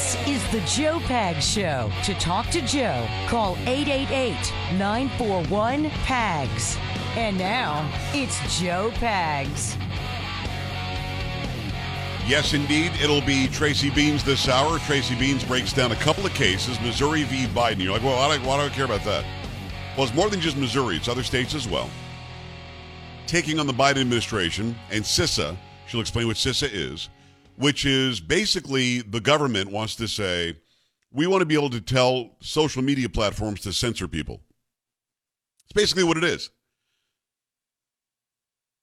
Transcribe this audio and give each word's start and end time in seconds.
This 0.00 0.26
is 0.26 0.50
the 0.50 0.60
Joe 0.60 0.98
Pags 1.00 1.42
Show. 1.42 1.92
To 2.04 2.14
talk 2.14 2.48
to 2.52 2.62
Joe, 2.62 3.06
call 3.28 3.58
888 3.66 4.34
941 4.78 5.90
PAGS. 5.90 6.78
And 7.16 7.36
now, 7.36 7.86
it's 8.14 8.58
Joe 8.58 8.90
Pags. 8.94 9.76
Yes, 12.26 12.54
indeed. 12.54 12.92
It'll 13.02 13.20
be 13.20 13.46
Tracy 13.48 13.90
Beanz 13.90 14.24
this 14.24 14.48
hour. 14.48 14.78
Tracy 14.78 15.14
Beanz 15.16 15.46
breaks 15.46 15.74
down 15.74 15.92
a 15.92 15.96
couple 15.96 16.24
of 16.24 16.32
cases 16.32 16.80
Missouri 16.80 17.24
v. 17.24 17.46
Biden. 17.48 17.82
You're 17.82 17.92
like, 17.92 18.02
well, 18.02 18.16
why 18.16 18.38
do, 18.38 18.42
why 18.42 18.56
do 18.56 18.72
I 18.72 18.74
care 18.74 18.86
about 18.86 19.04
that? 19.04 19.22
Well, 19.98 20.06
it's 20.06 20.16
more 20.16 20.30
than 20.30 20.40
just 20.40 20.56
Missouri, 20.56 20.96
it's 20.96 21.08
other 21.08 21.22
states 21.22 21.54
as 21.54 21.68
well. 21.68 21.90
Taking 23.26 23.60
on 23.60 23.66
the 23.66 23.74
Biden 23.74 24.00
administration 24.00 24.74
and 24.90 25.04
CISA. 25.04 25.58
She'll 25.86 26.00
explain 26.00 26.26
what 26.26 26.36
CISA 26.36 26.70
is, 26.72 27.10
which 27.60 27.84
is 27.84 28.20
basically 28.20 29.02
the 29.02 29.20
government 29.20 29.70
wants 29.70 29.94
to 29.96 30.08
say, 30.08 30.56
we 31.12 31.26
want 31.26 31.42
to 31.42 31.46
be 31.46 31.54
able 31.54 31.68
to 31.68 31.80
tell 31.80 32.30
social 32.40 32.80
media 32.80 33.06
platforms 33.06 33.60
to 33.60 33.72
censor 33.72 34.08
people. 34.08 34.40
It's 35.64 35.74
basically 35.74 36.04
what 36.04 36.16
it 36.16 36.24
is. 36.24 36.48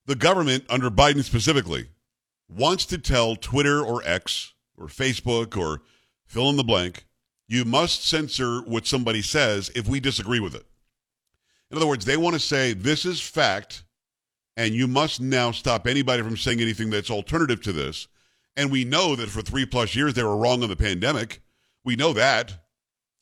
The 0.05 0.15
government, 0.15 0.63
under 0.69 0.91
Biden 0.91 1.23
specifically, 1.23 1.89
wants 2.47 2.85
to 2.85 2.99
tell 2.99 3.35
Twitter 3.35 3.81
or 3.81 4.03
X 4.05 4.53
or 4.77 4.85
Facebook 4.85 5.57
or 5.57 5.81
fill 6.27 6.49
in 6.51 6.55
the 6.55 6.63
blank, 6.63 7.07
you 7.47 7.65
must 7.65 8.07
censor 8.07 8.61
what 8.61 8.85
somebody 8.85 9.23
says 9.23 9.71
if 9.73 9.87
we 9.87 9.99
disagree 9.99 10.39
with 10.39 10.53
it. 10.53 10.65
In 11.71 11.77
other 11.77 11.87
words, 11.87 12.05
they 12.05 12.15
want 12.15 12.35
to 12.35 12.39
say 12.39 12.73
this 12.73 13.05
is 13.05 13.19
fact, 13.19 13.83
and 14.55 14.75
you 14.75 14.87
must 14.87 15.19
now 15.19 15.49
stop 15.49 15.87
anybody 15.87 16.21
from 16.21 16.37
saying 16.37 16.61
anything 16.61 16.91
that's 16.91 17.09
alternative 17.09 17.61
to 17.63 17.73
this. 17.73 18.07
And 18.57 18.71
we 18.71 18.83
know 18.83 19.15
that 19.15 19.29
for 19.29 19.43
three 19.43 19.67
plus 19.67 19.95
years 19.95 20.15
they 20.15 20.23
were 20.23 20.35
wrong 20.35 20.63
on 20.63 20.69
the 20.69 20.75
pandemic. 20.75 21.41
We 21.85 21.95
know 21.95 22.11
that. 22.13 22.57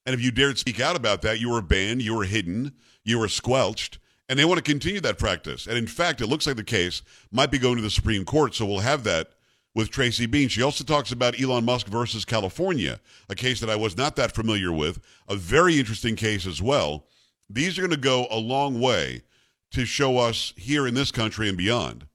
And 0.06 0.16
if 0.16 0.22
you 0.22 0.32
dared 0.32 0.58
speak 0.58 0.80
out 0.80 0.96
about 0.96 1.22
that, 1.24 1.40
you 1.42 1.52
were 1.52 1.62
banned, 1.62 2.02
you 2.02 2.16
were 2.16 2.24
hidden, 2.24 2.74
you 3.04 3.20
were 3.20 3.28
squelched. 3.28 4.00
And 4.30 4.40
they 4.40 4.46
want 4.46 4.64
to 4.64 4.72
continue 4.72 5.02
that 5.02 5.20
practice. 5.20 5.68
And 5.68 5.78
in 5.78 5.88
fact, 5.88 6.22
it 6.22 6.28
looks 6.28 6.48
like 6.48 6.56
the 6.56 6.64
case 6.64 7.02
might 7.32 7.52
be 7.52 7.60
going 7.60 7.76
to 7.76 7.82
the 7.82 7.90
Supreme 7.90 8.24
Court. 8.24 8.56
So 8.56 8.66
we'll 8.66 8.80
have 8.80 9.04
that 9.04 9.32
with 9.76 9.92
Tracy 9.92 10.26
Bean. 10.26 10.48
She 10.48 10.64
also 10.64 10.84
talks 10.86 11.12
about 11.12 11.40
Elon 11.40 11.66
Musk 11.66 11.88
versus 11.88 12.24
California, 12.24 13.00
a 13.30 13.36
case 13.36 13.60
that 13.60 13.70
I 13.70 13.76
was 13.76 13.98
not 13.98 14.16
that 14.16 14.34
familiar 14.34 14.72
with, 14.72 15.00
a 15.28 15.36
very 15.36 15.78
interesting 15.78 16.16
case 16.16 16.48
as 16.48 16.62
well. 16.62 17.06
These 17.50 17.78
are 17.78 17.82
going 17.82 17.92
to 17.92 17.98
go 17.98 18.26
a 18.32 18.40
long 18.40 18.80
way 18.80 19.24
to 19.72 19.86
show 19.86 20.18
us 20.18 20.54
here 20.56 20.88
in 20.88 20.94
this 20.94 21.12
country 21.12 21.50
and 21.50 21.58
beyond 21.58 22.08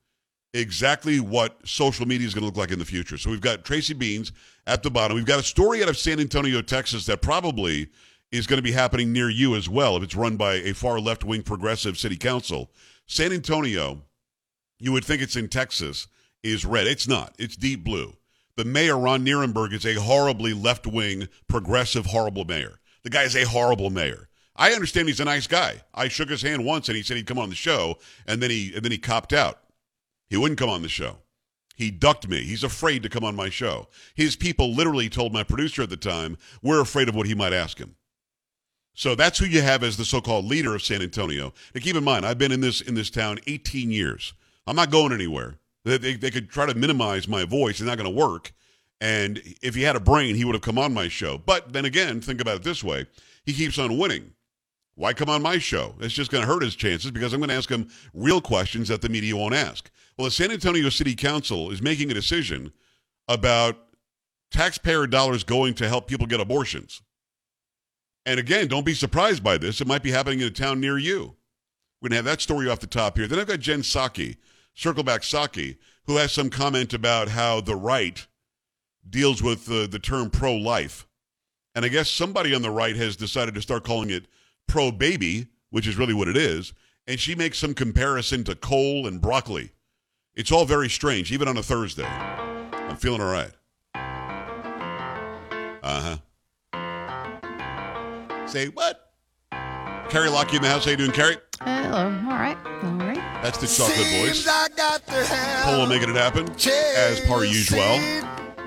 exactly 0.52 1.20
what 1.20 1.56
social 1.66 2.06
media 2.06 2.26
is 2.26 2.34
going 2.34 2.42
to 2.42 2.46
look 2.46 2.56
like 2.56 2.72
in 2.72 2.78
the 2.78 2.84
future. 2.84 3.18
So 3.18 3.30
we've 3.30 3.40
got 3.40 3.64
Tracy 3.64 3.94
Beanz 3.94 4.32
at 4.66 4.82
the 4.82 4.90
bottom. 4.90 5.14
We've 5.14 5.24
got 5.24 5.40
a 5.40 5.44
story 5.44 5.82
out 5.82 5.88
of 5.88 5.96
San 5.96 6.20
Antonio, 6.20 6.62
Texas 6.62 7.06
that 7.06 7.22
probably 7.22 7.88
is 8.32 8.46
going 8.46 8.58
to 8.58 8.62
be 8.62 8.72
happening 8.72 9.12
near 9.12 9.28
you 9.28 9.56
as 9.56 9.68
well 9.68 9.96
if 9.96 10.02
it's 10.02 10.14
run 10.14 10.36
by 10.36 10.54
a 10.54 10.72
far 10.72 11.00
left 11.00 11.24
wing 11.24 11.42
progressive 11.42 11.98
city 11.98 12.16
council. 12.16 12.70
San 13.06 13.32
Antonio, 13.32 14.02
you 14.78 14.92
would 14.92 15.04
think 15.04 15.22
it's 15.22 15.36
in 15.36 15.48
Texas, 15.48 16.06
is 16.42 16.64
red. 16.64 16.86
It's 16.86 17.08
not, 17.08 17.34
it's 17.38 17.56
deep 17.56 17.84
blue. 17.84 18.14
The 18.56 18.64
mayor, 18.64 18.98
Ron 18.98 19.24
Nirenberg, 19.24 19.72
is 19.72 19.86
a 19.86 19.94
horribly 19.94 20.52
left 20.52 20.86
wing, 20.86 21.28
progressive, 21.48 22.06
horrible 22.06 22.44
mayor. 22.44 22.80
The 23.02 23.10
guy 23.10 23.22
is 23.22 23.36
a 23.36 23.46
horrible 23.46 23.90
mayor. 23.90 24.28
I 24.56 24.72
understand 24.72 25.08
he's 25.08 25.20
a 25.20 25.24
nice 25.24 25.46
guy. 25.46 25.82
I 25.94 26.08
shook 26.08 26.28
his 26.28 26.42
hand 26.42 26.64
once 26.64 26.88
and 26.88 26.96
he 26.96 27.02
said 27.02 27.16
he'd 27.16 27.26
come 27.26 27.38
on 27.38 27.48
the 27.48 27.54
show, 27.54 27.98
and 28.26 28.42
then 28.42 28.50
he 28.50 28.72
and 28.74 28.84
then 28.84 28.92
he 28.92 28.98
copped 28.98 29.32
out. 29.32 29.60
He 30.30 30.36
wouldn't 30.36 30.58
come 30.58 30.70
on 30.70 30.82
the 30.82 30.88
show. 30.88 31.18
He 31.74 31.90
ducked 31.90 32.28
me. 32.28 32.42
He's 32.42 32.62
afraid 32.62 33.02
to 33.02 33.08
come 33.08 33.24
on 33.24 33.34
my 33.34 33.50
show. 33.50 33.88
His 34.14 34.36
people 34.36 34.72
literally 34.72 35.08
told 35.08 35.32
my 35.32 35.42
producer 35.42 35.82
at 35.82 35.90
the 35.90 35.96
time, 35.96 36.38
we're 36.62 36.80
afraid 36.80 37.08
of 37.08 37.14
what 37.14 37.26
he 37.26 37.34
might 37.34 37.52
ask 37.52 37.78
him. 37.78 37.96
So 38.94 39.14
that's 39.14 39.38
who 39.38 39.46
you 39.46 39.62
have 39.62 39.82
as 39.82 39.96
the 39.96 40.04
so-called 40.04 40.44
leader 40.44 40.74
of 40.74 40.82
San 40.82 41.02
Antonio. 41.02 41.52
Now 41.74 41.80
keep 41.80 41.96
in 41.96 42.04
mind, 42.04 42.26
I've 42.26 42.38
been 42.38 42.52
in 42.52 42.60
this 42.60 42.80
in 42.80 42.94
this 42.94 43.10
town 43.10 43.38
18 43.46 43.90
years. 43.90 44.34
I'm 44.66 44.76
not 44.76 44.90
going 44.90 45.12
anywhere. 45.12 45.58
They, 45.84 45.96
they, 45.96 46.14
they 46.14 46.30
could 46.30 46.50
try 46.50 46.66
to 46.66 46.74
minimize 46.74 47.26
my 47.26 47.44
voice. 47.44 47.80
It's 47.80 47.88
not 47.88 47.96
going 47.96 48.12
to 48.12 48.20
work. 48.20 48.52
And 49.00 49.40
if 49.62 49.74
he 49.74 49.82
had 49.82 49.96
a 49.96 50.00
brain, 50.00 50.34
he 50.34 50.44
would 50.44 50.54
have 50.54 50.62
come 50.62 50.78
on 50.78 50.92
my 50.92 51.08
show. 51.08 51.38
But 51.38 51.72
then 51.72 51.86
again, 51.86 52.20
think 52.20 52.40
about 52.40 52.56
it 52.56 52.62
this 52.62 52.84
way: 52.84 53.06
he 53.44 53.54
keeps 53.54 53.78
on 53.78 53.96
winning. 53.96 54.34
Why 54.96 55.14
come 55.14 55.30
on 55.30 55.40
my 55.40 55.56
show? 55.56 55.94
It's 56.00 56.12
just 56.12 56.30
going 56.30 56.42
to 56.42 56.52
hurt 56.52 56.62
his 56.62 56.76
chances 56.76 57.10
because 57.10 57.32
I'm 57.32 57.40
going 57.40 57.48
to 57.48 57.54
ask 57.54 57.70
him 57.70 57.88
real 58.12 58.42
questions 58.42 58.88
that 58.88 59.00
the 59.00 59.08
media 59.08 59.34
won't 59.34 59.54
ask. 59.54 59.90
Well, 60.20 60.26
the 60.26 60.32
San 60.32 60.50
Antonio 60.50 60.90
City 60.90 61.14
Council 61.14 61.70
is 61.70 61.80
making 61.80 62.10
a 62.10 62.14
decision 62.14 62.74
about 63.26 63.78
taxpayer 64.50 65.06
dollars 65.06 65.44
going 65.44 65.72
to 65.76 65.88
help 65.88 66.08
people 66.08 66.26
get 66.26 66.42
abortions. 66.42 67.00
And 68.26 68.38
again, 68.38 68.68
don't 68.68 68.84
be 68.84 68.92
surprised 68.92 69.42
by 69.42 69.56
this. 69.56 69.80
It 69.80 69.86
might 69.86 70.02
be 70.02 70.10
happening 70.10 70.40
in 70.40 70.48
a 70.48 70.50
town 70.50 70.78
near 70.78 70.98
you. 70.98 71.36
We're 72.02 72.10
going 72.10 72.10
to 72.10 72.16
have 72.16 72.24
that 72.26 72.42
story 72.42 72.68
off 72.68 72.80
the 72.80 72.86
top 72.86 73.16
here. 73.16 73.26
Then 73.26 73.38
I've 73.38 73.46
got 73.46 73.60
Jen 73.60 73.80
Psaki, 73.80 74.36
Circleback 74.76 75.20
Psaki, 75.20 75.78
who 76.04 76.18
has 76.18 76.32
some 76.32 76.50
comment 76.50 76.92
about 76.92 77.30
how 77.30 77.62
the 77.62 77.74
right 77.74 78.26
deals 79.08 79.42
with 79.42 79.64
the, 79.64 79.88
the 79.90 79.98
term 79.98 80.28
pro 80.28 80.54
life. 80.54 81.06
And 81.74 81.82
I 81.82 81.88
guess 81.88 82.10
somebody 82.10 82.54
on 82.54 82.60
the 82.60 82.70
right 82.70 82.94
has 82.94 83.16
decided 83.16 83.54
to 83.54 83.62
start 83.62 83.84
calling 83.84 84.10
it 84.10 84.26
pro 84.68 84.92
baby, 84.92 85.46
which 85.70 85.86
is 85.86 85.96
really 85.96 86.12
what 86.12 86.28
it 86.28 86.36
is. 86.36 86.74
And 87.06 87.18
she 87.18 87.34
makes 87.34 87.56
some 87.56 87.72
comparison 87.72 88.44
to 88.44 88.54
coal 88.54 89.06
and 89.06 89.18
broccoli. 89.18 89.72
It's 90.40 90.50
all 90.50 90.64
very 90.64 90.88
strange, 90.88 91.32
even 91.32 91.48
on 91.48 91.58
a 91.58 91.62
Thursday. 91.62 92.06
I'm 92.06 92.96
feeling 92.96 93.20
all 93.20 93.30
right. 93.30 93.50
Uh 95.82 96.16
huh. 96.72 98.46
Say 98.48 98.68
what? 98.68 99.12
Carrie 100.08 100.30
Lockie 100.30 100.56
in 100.56 100.62
the 100.62 100.68
house. 100.68 100.86
How 100.86 100.92
you 100.92 100.96
doing, 100.96 101.12
Carrie? 101.12 101.36
Hello. 101.60 102.06
All 102.06 102.38
right. 102.38 102.56
All 102.82 102.92
right. 102.92 103.18
That's 103.42 103.58
the 103.58 103.66
chocolate 103.66 103.98
voice. 104.18 104.48
Polo 105.62 105.86
making 105.86 106.08
it 106.08 106.16
happen, 106.16 106.50
as 106.96 107.20
per 107.20 107.44
usual. 107.44 108.00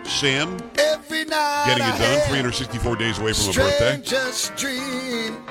Sam 0.05 0.55
getting 0.75 1.87
it 1.87 1.97
done. 1.97 2.27
364 2.29 2.95
days 2.97 3.17
away 3.17 3.33
from 3.33 3.49
a 3.49 3.53
birthday. 3.53 3.99
Just 4.03 4.55
dream. 4.57 5.43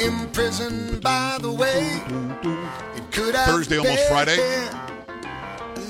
Imprisoned 0.00 1.02
by 1.02 1.36
the 1.42 1.52
way. 1.52 2.00
Thursday, 3.12 3.76
almost 3.76 4.08
Friday. 4.08 4.38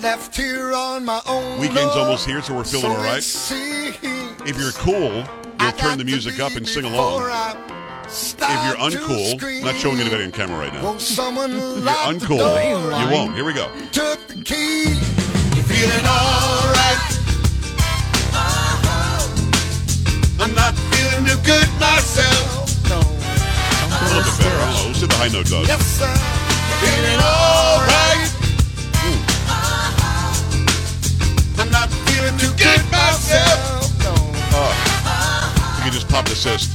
Left 0.06 0.36
here 0.36 0.72
on 0.72 1.04
my 1.04 1.20
own. 1.26 1.58
Weekend's 1.58 1.96
almost 1.96 2.26
here, 2.28 2.40
so 2.40 2.54
we're 2.54 2.62
feeling 2.62 2.92
all 2.92 2.96
right. 2.96 3.18
If 3.18 4.56
you're 4.56 4.70
cool, 4.70 5.24
you'll 5.60 5.72
turn 5.72 5.98
the 5.98 6.04
music 6.04 6.38
up 6.38 6.54
and 6.54 6.64
sing 6.66 6.84
along. 6.84 7.22
If 7.22 8.38
you're 8.38 8.76
uncool, 8.76 9.42
I'm 9.42 9.64
not 9.64 9.74
showing 9.74 9.98
anybody 9.98 10.22
on 10.22 10.30
camera 10.30 10.60
right 10.60 10.72
now. 10.72 10.92
If 10.94 11.16
you're 11.18 11.26
uncool, 11.26 13.02
you 13.02 13.12
won't. 13.12 13.34
Here 13.34 13.44
we 13.44 13.52
go. 13.52 13.68
Took 13.90 14.24
the 14.28 14.44
key. 14.44 14.94
Feeling 15.66 16.06
alright. 16.06 17.02
Uh-huh. 18.30 19.26
I'm 20.38 20.54
not 20.54 20.76
feeling 20.94 21.26
too 21.26 21.36
good 21.42 21.68
myself. 21.80 22.70
No. 22.88 23.02
A 23.02 24.06
little 24.06 24.22
bit 24.22 24.38
better. 24.38 24.54
I 24.54 24.70
don't 24.70 24.70
know. 24.70 24.86
Let's 24.86 25.00
see 25.00 25.06
the 25.06 25.14
high 25.16 25.32
note 25.34 25.46
does. 25.46 25.66
Yes, 25.66 25.84
sir. 25.98 26.14
Feeling 26.78 27.18
alright. 27.18 27.75
Too 32.38 32.50
good 32.56 32.80
myself. 32.90 33.82
Uh-huh. 34.58 35.76
You 35.78 35.82
can 35.84 35.92
just 35.92 36.08
pop 36.08 36.26
assist. 36.26 36.72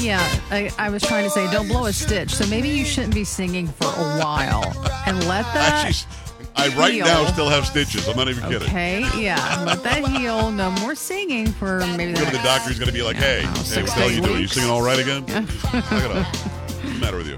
Yeah, 0.00 0.20
I, 0.50 0.70
I 0.78 0.90
was 0.90 1.02
trying 1.02 1.24
to 1.24 1.30
say, 1.30 1.50
don't 1.52 1.68
blow 1.68 1.86
a 1.86 1.92
stitch. 1.92 2.34
So 2.34 2.46
maybe 2.46 2.68
you 2.68 2.84
shouldn't 2.84 3.14
be 3.14 3.24
singing 3.24 3.66
for 3.68 3.86
a 3.86 4.18
while 4.18 4.64
and 5.06 5.18
let 5.28 5.44
that. 5.54 5.86
Actually, 5.86 6.10
I 6.56 6.68
right 6.76 6.94
heal. 6.94 7.04
now 7.06 7.24
still 7.26 7.48
have 7.48 7.66
stitches. 7.66 8.06
I'm 8.08 8.16
not 8.16 8.28
even 8.28 8.42
kidding. 8.44 8.68
Okay, 8.68 9.04
yeah, 9.16 9.62
let 9.66 9.82
that 9.82 10.06
heal. 10.06 10.50
No 10.52 10.70
more 10.72 10.94
singing 10.94 11.46
for 11.46 11.78
maybe 11.96 12.12
the 12.12 12.18
Go 12.20 12.24
to 12.26 12.30
the 12.30 12.32
next- 12.38 12.44
doctor. 12.44 12.68
He's 12.70 12.78
going 12.78 12.88
to 12.88 12.92
be 12.94 13.02
like, 13.02 13.16
"Hey, 13.16 13.42
Yeah, 13.42 13.48
hey, 13.54 13.82
oh, 13.82 13.82
what 13.82 13.86
the 13.86 13.90
hell 13.92 14.08
to 14.08 14.14
you 14.14 14.20
doing? 14.20 14.40
You 14.40 14.46
singing 14.48 14.70
all 14.70 14.82
right 14.82 14.98
again? 14.98 15.20
Look 15.22 16.02
it 16.04 16.10
up. 16.10 16.26
What's 16.26 16.82
the 16.82 16.98
matter 17.00 17.16
with 17.16 17.28
you? 17.28 17.36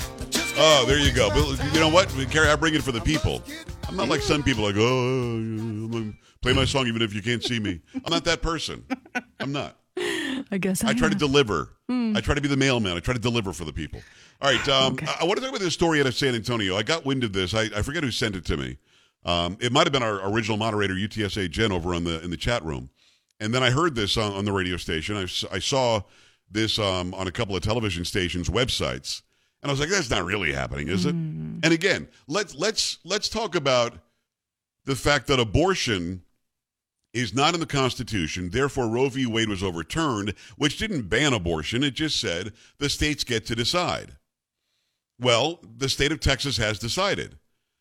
Oh, 0.58 0.84
there 0.86 0.98
you 0.98 1.12
go. 1.12 1.28
But 1.30 1.62
you 1.74 1.80
know 1.80 1.88
what, 1.88 2.08
Carrie? 2.30 2.48
I 2.48 2.56
bring 2.56 2.74
it 2.74 2.82
for 2.82 2.92
the 2.92 3.00
people. 3.00 3.42
I'm 3.88 3.96
not 3.96 4.08
like 4.08 4.20
some 4.22 4.42
people 4.42 4.64
like, 4.64 4.74
oh, 4.76 6.12
play 6.42 6.52
my 6.52 6.64
song 6.64 6.86
even 6.86 7.02
if 7.02 7.14
you 7.14 7.22
can't 7.22 7.42
see 7.42 7.58
me. 7.58 7.80
I'm 7.94 8.12
not 8.12 8.24
that 8.24 8.42
person. 8.42 8.84
I'm 9.40 9.52
not. 9.52 9.78
I 10.50 10.58
guess 10.58 10.84
I, 10.84 10.90
I 10.90 10.94
try 10.94 11.08
to 11.08 11.14
deliver. 11.14 11.70
Hmm. 11.88 12.16
I 12.16 12.20
try 12.20 12.34
to 12.34 12.40
be 12.40 12.48
the 12.48 12.56
mailman. 12.56 12.96
I 12.96 13.00
try 13.00 13.14
to 13.14 13.20
deliver 13.20 13.52
for 13.52 13.64
the 13.64 13.72
people. 13.72 14.00
All 14.40 14.50
right. 14.50 14.68
Um, 14.68 14.98
I, 15.02 15.18
I 15.20 15.24
want 15.24 15.36
to 15.36 15.40
talk 15.40 15.50
about 15.50 15.60
this 15.60 15.74
story 15.74 16.00
out 16.00 16.06
of 16.06 16.14
San 16.14 16.34
Antonio. 16.34 16.76
I 16.76 16.82
got 16.82 17.04
wind 17.04 17.24
of 17.24 17.32
this. 17.32 17.54
I, 17.54 17.62
I 17.74 17.82
forget 17.82 18.04
who 18.04 18.10
sent 18.10 18.36
it 18.36 18.44
to 18.46 18.56
me. 18.56 18.78
Um, 19.24 19.56
it 19.60 19.72
might 19.72 19.86
have 19.86 19.92
been 19.92 20.02
our 20.02 20.30
original 20.30 20.56
moderator, 20.56 20.94
UTSA 20.94 21.50
Jen, 21.50 21.72
over 21.72 21.94
on 21.94 22.04
the 22.04 22.22
in 22.22 22.30
the 22.30 22.36
chat 22.36 22.64
room. 22.64 22.90
And 23.40 23.52
then 23.52 23.62
I 23.62 23.70
heard 23.70 23.94
this 23.94 24.16
on, 24.16 24.32
on 24.32 24.44
the 24.44 24.52
radio 24.52 24.76
station. 24.76 25.16
I, 25.16 25.22
I 25.54 25.58
saw 25.58 26.02
this 26.50 26.78
um, 26.78 27.12
on 27.14 27.26
a 27.26 27.32
couple 27.32 27.56
of 27.56 27.62
television 27.62 28.04
stations' 28.04 28.48
websites, 28.48 29.22
and 29.62 29.70
I 29.70 29.72
was 29.72 29.80
like, 29.80 29.88
"That's 29.88 30.10
not 30.10 30.24
really 30.24 30.52
happening, 30.52 30.88
is 30.88 31.06
it?" 31.06 31.14
And 31.14 31.72
again, 31.72 32.08
let's 32.28 32.54
let's 32.54 32.98
let's 33.04 33.28
talk 33.28 33.54
about 33.54 33.94
the 34.84 34.94
fact 34.94 35.26
that 35.26 35.40
abortion 35.40 36.22
is 37.16 37.34
not 37.34 37.54
in 37.54 37.60
the 37.60 37.66
Constitution. 37.66 38.50
Therefore, 38.50 38.88
Roe 38.88 39.08
v. 39.08 39.24
Wade 39.24 39.48
was 39.48 39.62
overturned, 39.62 40.34
which 40.56 40.76
didn't 40.76 41.08
ban 41.08 41.32
abortion. 41.32 41.82
It 41.82 41.94
just 41.94 42.20
said 42.20 42.52
the 42.78 42.90
states 42.90 43.24
get 43.24 43.46
to 43.46 43.54
decide. 43.54 44.16
Well, 45.18 45.60
the 45.62 45.88
state 45.88 46.12
of 46.12 46.20
Texas 46.20 46.58
has 46.58 46.78
decided. 46.78 47.38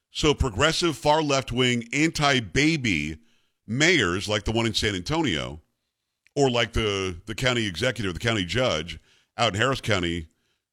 So, 0.10 0.34
progressive, 0.34 0.96
far 0.96 1.22
left 1.22 1.52
wing, 1.52 1.90
anti 1.92 2.40
baby 2.40 3.18
mayors 3.68 4.30
like 4.30 4.46
the 4.46 4.54
one 4.54 4.66
in 4.66 4.74
San 4.74 4.96
Antonio, 4.96 5.62
or 6.36 6.50
like 6.50 6.72
the, 6.72 7.18
the 7.26 7.36
county 7.36 7.68
executive, 7.68 8.14
the 8.14 8.20
county 8.20 8.46
judge 8.46 9.00
out 9.38 9.54
in 9.54 9.60
Harris 9.60 9.82
County, 9.82 10.28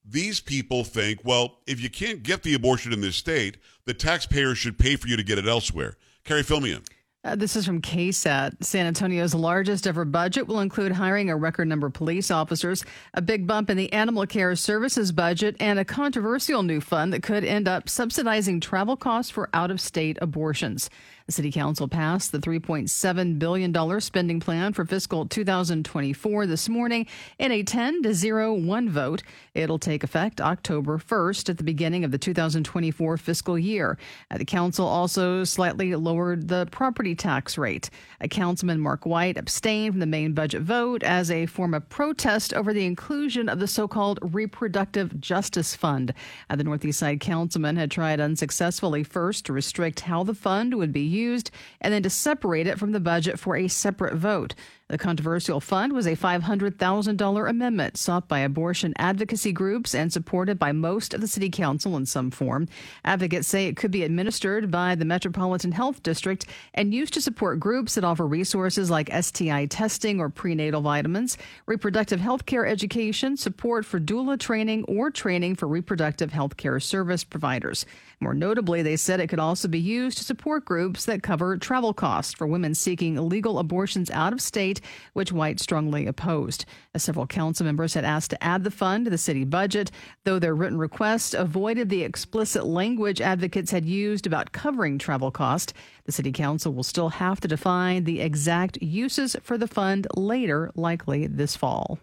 these 0.05 0.41
people 0.41 0.85
think, 0.85 1.21
well, 1.25 1.59
if 1.67 1.81
you 1.81 1.91
can't 1.91 2.23
get 2.23 2.45
the 2.45 2.55
abortion 2.55 2.93
in 2.93 3.01
this 3.01 3.17
state, 3.17 3.57
the 3.87 3.95
taxpayer 3.95 4.55
should 4.55 4.79
pay 4.79 4.95
for 4.95 5.09
you 5.09 5.17
to 5.17 5.25
get 5.25 5.39
it 5.39 5.49
elsewhere. 5.49 5.97
Carrie, 6.25 6.45
fill 6.45 6.61
me 6.61 6.73
in. 6.73 6.83
Uh, 7.25 7.37
this 7.37 7.55
is 7.55 7.65
from 7.65 7.81
KSAT. 7.81 8.65
San 8.65 8.85
Antonio's 8.85 9.33
largest 9.33 9.87
ever 9.87 10.05
budget 10.05 10.49
will 10.49 10.59
include 10.59 10.91
hiring 10.91 11.31
a 11.31 11.37
record 11.37 11.69
number 11.69 11.87
of 11.87 11.93
police 11.93 12.33
officers, 12.33 12.85
a 13.15 13.23
big 13.23 13.47
bump 13.47 13.71
in 13.71 13.77
the 13.77 13.93
animal 13.93 14.27
care 14.27 14.57
services 14.57 15.13
budget, 15.13 15.55
and 15.61 15.79
a 15.79 15.85
controversial 15.85 16.65
new 16.65 16.81
fund 16.81 17.13
that 17.13 17.23
could 17.23 17.45
end 17.45 17.69
up 17.69 17.89
subsidizing 17.89 18.59
travel 18.59 18.97
costs 18.97 19.31
for 19.31 19.49
out 19.55 19.71
of 19.71 19.81
state 19.81 20.19
abortions. 20.21 20.91
The 21.27 21.33
City 21.33 21.53
Council 21.53 21.87
passed 21.87 22.33
the 22.33 22.39
$3.7 22.39 23.39
billion 23.39 24.01
spending 24.01 24.41
plan 24.41 24.73
for 24.73 24.85
fiscal 24.85 25.25
2024 25.25 26.47
this 26.47 26.69
morning 26.69 27.07
in 27.39 27.53
a 27.53 27.63
10 27.63 28.03
to 28.03 28.15
0 28.15 28.55
1 28.55 28.91
vote. 28.91 29.23
It'll 29.55 29.79
take 29.79 30.03
effect 30.03 30.41
October 30.41 30.99
1st 30.99 31.51
at 31.51 31.59
the 31.59 31.65
beginning 31.65 32.03
of 32.05 32.11
the 32.11 32.19
2024 32.19 33.17
fiscal 33.17 33.57
year. 33.57 33.97
Uh, 34.31 34.39
the 34.39 34.45
council 34.45 34.87
also 34.87 35.45
slightly 35.45 35.95
lowered 35.95 36.49
the 36.49 36.67
property 36.73 37.12
tax 37.15 37.57
rate. 37.59 37.91
A 38.21 38.29
councilman, 38.29 38.81
Mark 38.81 39.07
White, 39.07 39.37
abstained 39.37 39.95
from 39.95 40.01
the 40.01 40.07
main 40.07 40.33
budget 40.33 40.63
vote 40.63 41.03
as 41.03 41.31
a 41.31 41.47
form 41.47 41.75
of 41.75 41.89
protest 41.89 42.53
over 42.55 42.73
the 42.73 42.87
inclusion 42.87 43.49
of 43.49 43.61
the 43.61 43.67
so 43.67 43.89
called 43.89 44.19
Reproductive 44.23 45.21
Justice 45.21 45.75
Fund. 45.75 46.15
Uh, 46.49 46.57
the 46.57 46.65
Northeast 46.65 46.99
Side 46.99 47.21
councilman 47.21 47.77
had 47.77 47.91
tried 47.91 48.21
unsuccessfully 48.21 49.03
first 49.03 49.47
to 49.47 49.53
restrict 49.53 50.01
how 50.01 50.25
the 50.25 50.35
fund 50.35 50.75
would 50.75 50.93
be 50.93 51.01
used 51.01 51.51
and 51.81 51.93
then 51.93 52.03
to 52.03 52.11
separate 52.11 52.67
it 52.67 52.79
from 52.79 52.93
the 52.93 53.01
budget 53.01 53.39
for 53.39 53.57
a 53.57 53.69
separate 53.69 54.15
vote. 54.15 54.55
The 54.93 54.99
controversial 54.99 55.59
fund 55.59 55.95
was 55.95 56.07
a 56.07 56.15
$500,000 56.15 57.49
amendment 57.49 57.97
sought 57.97 58.29
by 58.29 58.41
abortion 58.41 58.93
advocacy 58.99 59.51
groups 59.51 59.95
and 59.95 60.13
supported 60.13 60.59
by 60.59 60.73
most 60.73 61.15
of 61.15 61.23
the 61.23 61.29
city 61.29 61.49
council 61.49 61.97
in 61.97 62.05
some 62.05 62.31
form. 62.31 62.69
Advocates 63.03 63.49
say 63.49 63.67
it 63.67 63.77
could 63.79 63.91
be 63.91 64.03
administered 64.03 64.71
by 64.71 64.95
the 64.95 65.07
Metropolitan 65.07 65.73
Health 65.73 66.03
District 66.03 66.45
and 66.75 66.93
used 66.93 67.15
to 67.15 67.23
support 67.23 67.59
groups 67.59 67.95
that 67.95 68.05
offer 68.05 68.27
resources 68.27 68.91
like 68.91 69.09
STI 69.19 69.65
testing 69.65 70.21
or 70.21 70.29
prenatal 70.29 70.83
vitamins, 70.83 71.39
reproductive 71.65 72.21
health 72.21 72.45
care 72.45 72.67
education, 72.67 73.39
support 73.39 73.87
for 73.87 73.99
doula 73.99 74.39
training, 74.39 74.85
or 74.85 75.11
training 75.11 75.57
for 75.57 75.69
reproductive 75.69 76.35
health 76.35 76.59
care 76.59 76.79
service 76.79 77.25
providers. 77.25 77.87
More 78.21 78.35
notably, 78.35 78.83
they 78.83 78.97
said 78.97 79.21
it 79.21 79.29
could 79.29 79.41
also 79.41 79.69
be 79.69 79.81
used 79.81 80.19
to 80.19 80.25
support 80.25 80.67
groups 80.67 81.07
that 81.07 81.23
cover 81.23 81.57
travel 81.57 81.95
costs 81.95 82.35
for 82.35 82.47
women 82.47 82.75
seeking 82.75 83.17
illegal 83.17 83.59
abortions 83.59 84.11
out 84.11 84.35
of 84.35 84.41
state 84.43 84.82
which 85.13 85.33
White 85.33 85.61
strongly 85.61 86.07
opposed. 86.07 86.65
As 86.95 87.03
several 87.03 87.27
council 87.27 87.65
members 87.65 87.95
had 87.95 88.05
asked 88.05 88.31
to 88.31 88.43
add 88.43 88.65
the 88.65 88.71
fund 88.71 89.05
to 89.05 89.11
the 89.11 89.19
city 89.19 89.45
budget, 89.45 89.91
though 90.25 90.39
their 90.39 90.55
written 90.55 90.79
request 90.79 91.35
avoided 91.35 91.89
the 91.89 92.03
explicit 92.03 92.67
language 92.67 93.21
advocates 93.21 93.71
had 93.71 93.85
used 93.85 94.27
about 94.27 94.53
covering 94.53 94.99
travel 94.99 95.31
costs. 95.31 95.73
The 96.05 96.13
city 96.13 96.33
council 96.33 96.73
will 96.73 96.83
still 96.83 97.11
have 97.11 97.41
to 97.41 97.49
define 97.49 98.05
the 98.05 98.21
exact 98.21 98.81
uses 98.83 99.37
for 99.43 99.57
the 99.57 99.69
fund 99.69 100.07
later, 100.17 100.71
likely 100.75 101.27
this 101.27 101.57
fall. 101.57 101.99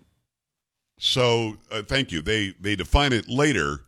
So, 0.98 1.58
uh, 1.72 1.82
thank 1.82 2.12
you. 2.12 2.22
They 2.22 2.54
they 2.60 2.76
define 2.76 3.14
it 3.14 3.30
later 3.30 3.86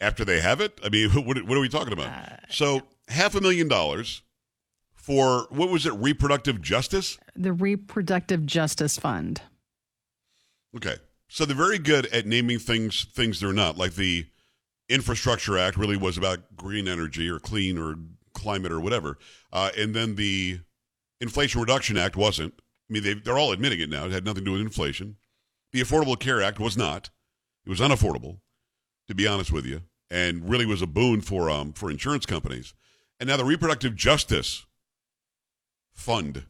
after 0.00 0.24
they 0.24 0.40
have 0.40 0.60
it. 0.60 0.80
I 0.84 0.88
mean, 0.88 1.10
what, 1.26 1.42
what 1.42 1.56
are 1.56 1.60
we 1.60 1.68
talking 1.68 1.92
about? 1.92 2.08
Uh, 2.08 2.36
so, 2.48 2.82
half 3.08 3.34
a 3.34 3.40
million 3.40 3.68
dollars 3.68 4.22
for 5.10 5.48
what 5.50 5.70
was 5.70 5.86
it? 5.86 5.92
Reproductive 5.94 6.62
justice. 6.62 7.18
The 7.34 7.52
Reproductive 7.52 8.46
Justice 8.46 8.96
Fund. 8.96 9.42
Okay, 10.76 10.94
so 11.26 11.44
they're 11.44 11.56
very 11.56 11.80
good 11.80 12.06
at 12.06 12.26
naming 12.26 12.60
things 12.60 13.08
things 13.12 13.40
they're 13.40 13.52
not. 13.52 13.76
Like 13.76 13.94
the 13.94 14.26
Infrastructure 14.88 15.58
Act 15.58 15.76
really 15.76 15.96
was 15.96 16.16
about 16.16 16.54
green 16.54 16.86
energy 16.86 17.28
or 17.28 17.40
clean 17.40 17.76
or 17.76 17.96
climate 18.34 18.70
or 18.70 18.78
whatever, 18.78 19.18
uh, 19.52 19.70
and 19.76 19.96
then 19.96 20.14
the 20.14 20.60
Inflation 21.20 21.60
Reduction 21.60 21.96
Act 21.96 22.16
wasn't. 22.16 22.54
I 22.88 22.92
mean, 22.92 23.02
they, 23.02 23.14
they're 23.14 23.38
all 23.38 23.50
admitting 23.50 23.80
it 23.80 23.90
now. 23.90 24.06
It 24.06 24.12
had 24.12 24.24
nothing 24.24 24.44
to 24.44 24.50
do 24.50 24.52
with 24.52 24.60
inflation. 24.60 25.16
The 25.72 25.80
Affordable 25.80 26.18
Care 26.18 26.40
Act 26.40 26.60
was 26.60 26.76
not. 26.76 27.10
It 27.66 27.70
was 27.70 27.80
unaffordable, 27.80 28.38
to 29.08 29.14
be 29.16 29.26
honest 29.26 29.50
with 29.50 29.66
you, 29.66 29.82
and 30.08 30.48
really 30.48 30.66
was 30.66 30.82
a 30.82 30.86
boon 30.86 31.20
for 31.20 31.50
um 31.50 31.72
for 31.72 31.90
insurance 31.90 32.26
companies. 32.26 32.74
And 33.18 33.28
now 33.28 33.36
the 33.36 33.44
Reproductive 33.44 33.96
Justice 33.96 34.66
fund 35.92 36.44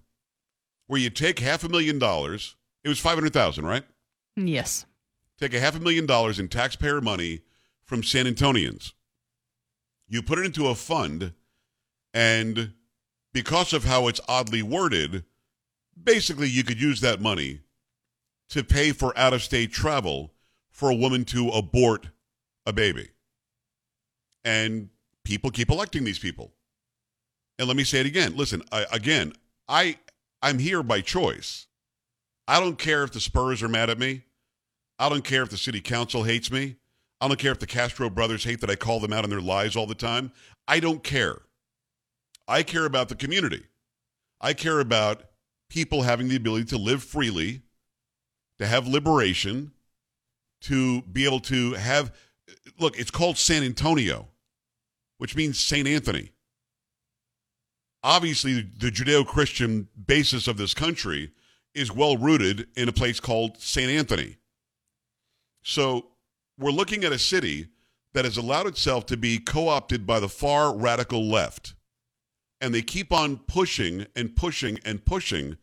where 0.86 1.00
you 1.00 1.08
take 1.08 1.38
half 1.38 1.62
a 1.62 1.68
million 1.68 1.98
dollars. 1.98 2.56
It 2.82 2.88
was 2.88 2.98
500,000, 2.98 3.64
right? 3.64 3.84
Yes. 4.34 4.86
Take 5.38 5.54
a 5.54 5.60
half 5.60 5.76
a 5.76 5.80
million 5.80 6.04
dollars 6.04 6.40
in 6.40 6.48
taxpayer 6.48 7.00
money 7.00 7.42
from 7.84 8.02
San 8.02 8.26
Antonians. 8.26 8.92
You 10.08 10.20
put 10.22 10.40
it 10.40 10.46
into 10.46 10.66
a 10.66 10.74
fund, 10.74 11.32
and 12.12 12.72
because 13.32 13.72
of 13.72 13.84
how 13.84 14.08
it's 14.08 14.20
oddly 14.28 14.62
worded, 14.62 15.24
basically 16.02 16.48
you 16.48 16.64
could 16.64 16.80
use 16.80 17.00
that 17.00 17.20
money 17.20 17.60
to 18.48 18.64
pay 18.64 18.90
for 18.90 19.16
out 19.16 19.32
of 19.32 19.42
state 19.42 19.70
travel 19.70 20.32
for 20.70 20.90
a 20.90 20.94
woman 20.94 21.24
to 21.26 21.50
abort 21.50 22.08
a 22.66 22.72
baby. 22.72 23.10
And 24.44 24.88
people 25.22 25.50
keep 25.50 25.70
electing 25.70 26.02
these 26.02 26.18
people. 26.18 26.52
And 27.60 27.68
let 27.68 27.76
me 27.76 27.84
say 27.84 28.00
it 28.00 28.06
again. 28.06 28.34
Listen, 28.36 28.62
I, 28.72 28.86
again, 28.90 29.34
I 29.68 29.98
I'm 30.40 30.58
here 30.58 30.82
by 30.82 31.02
choice. 31.02 31.66
I 32.48 32.58
don't 32.58 32.78
care 32.78 33.04
if 33.04 33.12
the 33.12 33.20
Spurs 33.20 33.62
are 33.62 33.68
mad 33.68 33.90
at 33.90 33.98
me. 33.98 34.24
I 34.98 35.10
don't 35.10 35.22
care 35.22 35.42
if 35.42 35.50
the 35.50 35.58
city 35.58 35.82
council 35.82 36.22
hates 36.22 36.50
me. 36.50 36.76
I 37.20 37.28
don't 37.28 37.38
care 37.38 37.52
if 37.52 37.58
the 37.58 37.66
Castro 37.66 38.08
brothers 38.08 38.44
hate 38.44 38.62
that 38.62 38.70
I 38.70 38.76
call 38.76 38.98
them 38.98 39.12
out 39.12 39.24
on 39.24 39.30
their 39.30 39.42
lies 39.42 39.76
all 39.76 39.86
the 39.86 39.94
time. 39.94 40.32
I 40.66 40.80
don't 40.80 41.04
care. 41.04 41.42
I 42.48 42.62
care 42.62 42.86
about 42.86 43.10
the 43.10 43.14
community. 43.14 43.64
I 44.40 44.54
care 44.54 44.80
about 44.80 45.24
people 45.68 46.00
having 46.00 46.28
the 46.28 46.36
ability 46.36 46.64
to 46.66 46.78
live 46.78 47.04
freely, 47.04 47.60
to 48.58 48.66
have 48.66 48.88
liberation, 48.88 49.72
to 50.62 51.02
be 51.02 51.26
able 51.26 51.40
to 51.40 51.74
have 51.74 52.16
look, 52.78 52.98
it's 52.98 53.10
called 53.10 53.36
San 53.36 53.62
Antonio, 53.62 54.28
which 55.18 55.36
means 55.36 55.60
St. 55.60 55.86
Anthony 55.86 56.32
obviously 58.02 58.62
the 58.78 58.90
Judeo-Christian 58.90 59.88
basis 60.06 60.48
of 60.48 60.56
this 60.56 60.74
country 60.74 61.32
is 61.74 61.92
well 61.92 62.16
rooted 62.16 62.66
in 62.76 62.88
a 62.88 62.92
place 62.92 63.20
called 63.20 63.58
St. 63.58 63.90
Anthony. 63.90 64.36
So 65.62 66.08
we're 66.58 66.70
looking 66.70 67.04
at 67.04 67.12
a 67.12 67.18
city 67.18 67.68
that 68.12 68.24
has 68.24 68.36
allowed 68.36 68.66
itself 68.66 69.06
to 69.06 69.16
be 69.16 69.38
co-opted 69.38 70.06
by 70.06 70.20
the 70.20 70.28
far 70.28 70.74
radical 70.76 71.24
left. 71.24 71.74
And 72.60 72.74
they 72.74 72.82
keep 72.82 73.12
on 73.12 73.38
pushing 73.38 74.06
and 74.16 74.34
pushing 74.34 74.78
and 74.84 75.04
pushing. 75.04 75.56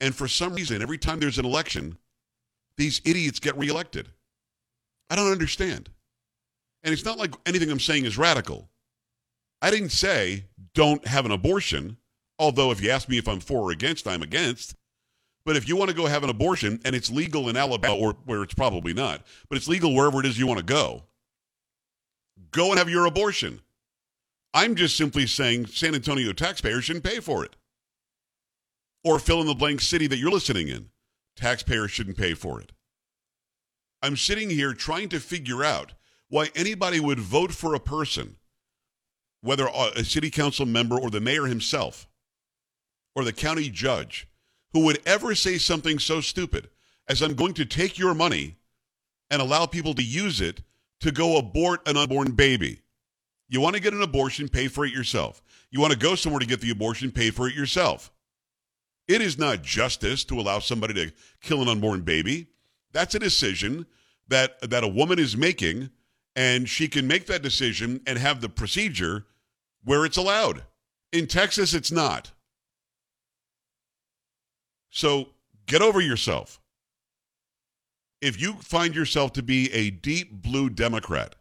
And 0.00 0.14
for 0.14 0.28
some 0.28 0.54
reason, 0.54 0.82
every 0.82 0.98
time 0.98 1.20
there's 1.20 1.38
an 1.38 1.46
election, 1.46 1.96
these 2.76 3.00
idiots 3.04 3.38
get 3.38 3.56
reelected. 3.56 4.10
I 5.08 5.16
don't 5.16 5.32
understand. 5.32 5.88
And 6.82 6.92
it's 6.92 7.04
not 7.04 7.18
like 7.18 7.34
anything 7.46 7.70
I'm 7.70 7.80
saying 7.80 8.04
is 8.04 8.18
radical. 8.18 8.68
I 9.62 9.70
didn't 9.70 9.90
say 9.90 10.44
don't 10.74 11.06
have 11.06 11.24
an 11.24 11.32
abortion, 11.32 11.96
although 12.38 12.70
if 12.70 12.82
you 12.82 12.90
ask 12.90 13.08
me 13.08 13.18
if 13.18 13.28
I'm 13.28 13.40
for 13.40 13.68
or 13.68 13.70
against, 13.70 14.06
I'm 14.06 14.22
against. 14.22 14.74
But 15.44 15.56
if 15.56 15.68
you 15.68 15.76
want 15.76 15.90
to 15.90 15.96
go 15.96 16.06
have 16.06 16.24
an 16.24 16.30
abortion 16.30 16.80
and 16.84 16.94
it's 16.94 17.10
legal 17.10 17.48
in 17.48 17.56
Alabama, 17.56 17.96
or 17.96 18.16
where 18.24 18.42
it's 18.42 18.54
probably 18.54 18.92
not, 18.92 19.22
but 19.48 19.56
it's 19.56 19.68
legal 19.68 19.94
wherever 19.94 20.20
it 20.20 20.26
is 20.26 20.38
you 20.38 20.46
want 20.46 20.58
to 20.58 20.64
go, 20.64 21.04
go 22.50 22.70
and 22.70 22.78
have 22.78 22.90
your 22.90 23.06
abortion. 23.06 23.60
I'm 24.52 24.74
just 24.74 24.96
simply 24.96 25.26
saying 25.26 25.66
San 25.66 25.94
Antonio 25.94 26.32
taxpayers 26.32 26.84
shouldn't 26.84 27.04
pay 27.04 27.20
for 27.20 27.44
it. 27.44 27.56
Or 29.04 29.18
fill 29.18 29.40
in 29.40 29.46
the 29.46 29.54
blank 29.54 29.80
city 29.80 30.08
that 30.08 30.16
you're 30.16 30.32
listening 30.32 30.68
in. 30.68 30.90
Taxpayers 31.36 31.92
shouldn't 31.92 32.16
pay 32.16 32.34
for 32.34 32.60
it. 32.60 32.72
I'm 34.02 34.16
sitting 34.16 34.50
here 34.50 34.72
trying 34.72 35.08
to 35.10 35.20
figure 35.20 35.62
out 35.62 35.92
why 36.28 36.50
anybody 36.56 36.98
would 36.98 37.20
vote 37.20 37.52
for 37.52 37.74
a 37.74 37.80
person 37.80 38.36
whether 39.46 39.68
a 39.96 40.04
city 40.04 40.30
council 40.30 40.66
member 40.66 40.98
or 40.98 41.08
the 41.10 41.20
mayor 41.20 41.46
himself 41.46 42.06
or 43.14 43.24
the 43.24 43.32
county 43.32 43.70
judge 43.70 44.28
who 44.72 44.80
would 44.80 45.00
ever 45.06 45.34
say 45.34 45.56
something 45.56 45.98
so 45.98 46.20
stupid 46.20 46.68
as 47.08 47.22
I'm 47.22 47.34
going 47.34 47.54
to 47.54 47.64
take 47.64 47.98
your 47.98 48.14
money 48.14 48.56
and 49.30 49.40
allow 49.40 49.66
people 49.66 49.94
to 49.94 50.02
use 50.02 50.40
it 50.40 50.62
to 51.00 51.12
go 51.12 51.38
abort 51.38 51.86
an 51.88 51.96
unborn 51.96 52.32
baby. 52.32 52.80
You 53.48 53.60
want 53.60 53.76
to 53.76 53.82
get 53.82 53.94
an 53.94 54.02
abortion, 54.02 54.48
pay 54.48 54.68
for 54.68 54.84
it 54.84 54.92
yourself. 54.92 55.42
You 55.70 55.80
want 55.80 55.92
to 55.92 55.98
go 55.98 56.14
somewhere 56.14 56.40
to 56.40 56.46
get 56.46 56.60
the 56.60 56.70
abortion, 56.70 57.12
pay 57.12 57.30
for 57.30 57.48
it 57.48 57.54
yourself. 57.54 58.10
It 59.06 59.20
is 59.20 59.38
not 59.38 59.62
justice 59.62 60.24
to 60.24 60.40
allow 60.40 60.58
somebody 60.58 60.94
to 60.94 61.12
kill 61.40 61.62
an 61.62 61.68
unborn 61.68 62.02
baby. 62.02 62.48
That's 62.92 63.14
a 63.14 63.20
decision 63.20 63.86
that 64.28 64.60
that 64.68 64.82
a 64.82 64.88
woman 64.88 65.18
is 65.20 65.36
making 65.36 65.90
and 66.34 66.68
she 66.68 66.88
can 66.88 67.06
make 67.06 67.26
that 67.26 67.42
decision 67.42 68.00
and 68.06 68.18
have 68.18 68.40
the 68.40 68.48
procedure 68.48 69.24
where 69.86 70.04
it's 70.04 70.18
allowed. 70.18 70.64
In 71.12 71.26
Texas 71.26 71.72
it's 71.72 71.92
not. 71.92 72.32
So 74.90 75.28
get 75.66 75.80
over 75.80 76.00
yourself. 76.00 76.60
If 78.20 78.40
you 78.40 78.54
find 78.54 78.94
yourself 78.94 79.32
to 79.34 79.42
be 79.42 79.72
a 79.72 79.90
deep 79.90 80.42
blue 80.42 80.68
Democrat 80.68 81.36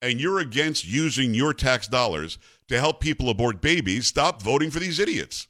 and 0.00 0.20
you're 0.20 0.38
against 0.38 0.86
using 0.86 1.34
your 1.34 1.52
tax 1.52 1.86
dollars 1.86 2.38
to 2.68 2.80
help 2.80 3.00
people 3.00 3.28
abort 3.28 3.60
babies, 3.60 4.06
stop 4.06 4.40
voting 4.40 4.70
for 4.70 4.80
these 4.80 4.98
idiots. 4.98 5.46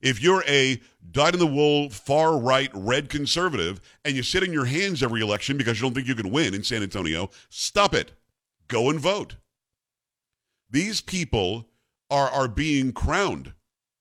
If 0.00 0.22
you're 0.22 0.44
a 0.46 0.80
dyed 1.10 1.34
in 1.34 1.40
the 1.40 1.46
wool, 1.46 1.90
far 1.90 2.38
right, 2.38 2.70
red 2.72 3.08
conservative, 3.08 3.80
and 4.04 4.14
you 4.14 4.22
sit 4.22 4.44
in 4.44 4.52
your 4.52 4.64
hands 4.66 5.02
every 5.02 5.22
election 5.22 5.56
because 5.56 5.78
you 5.78 5.86
don't 5.86 5.94
think 5.94 6.06
you 6.06 6.14
can 6.14 6.30
win 6.30 6.54
in 6.54 6.62
San 6.62 6.82
Antonio, 6.82 7.30
stop 7.48 7.94
it. 7.94 8.12
Go 8.68 8.90
and 8.90 9.00
vote. 9.00 9.34
These 10.70 11.00
people 11.00 11.66
are, 12.10 12.28
are 12.28 12.48
being 12.48 12.92
crowned. 12.92 13.52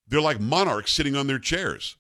They're 0.08 0.22
like 0.22 0.40
monarchs 0.40 0.92
sitting 0.92 1.16
on 1.16 1.28
their 1.28 1.40
chairs. 1.40 1.98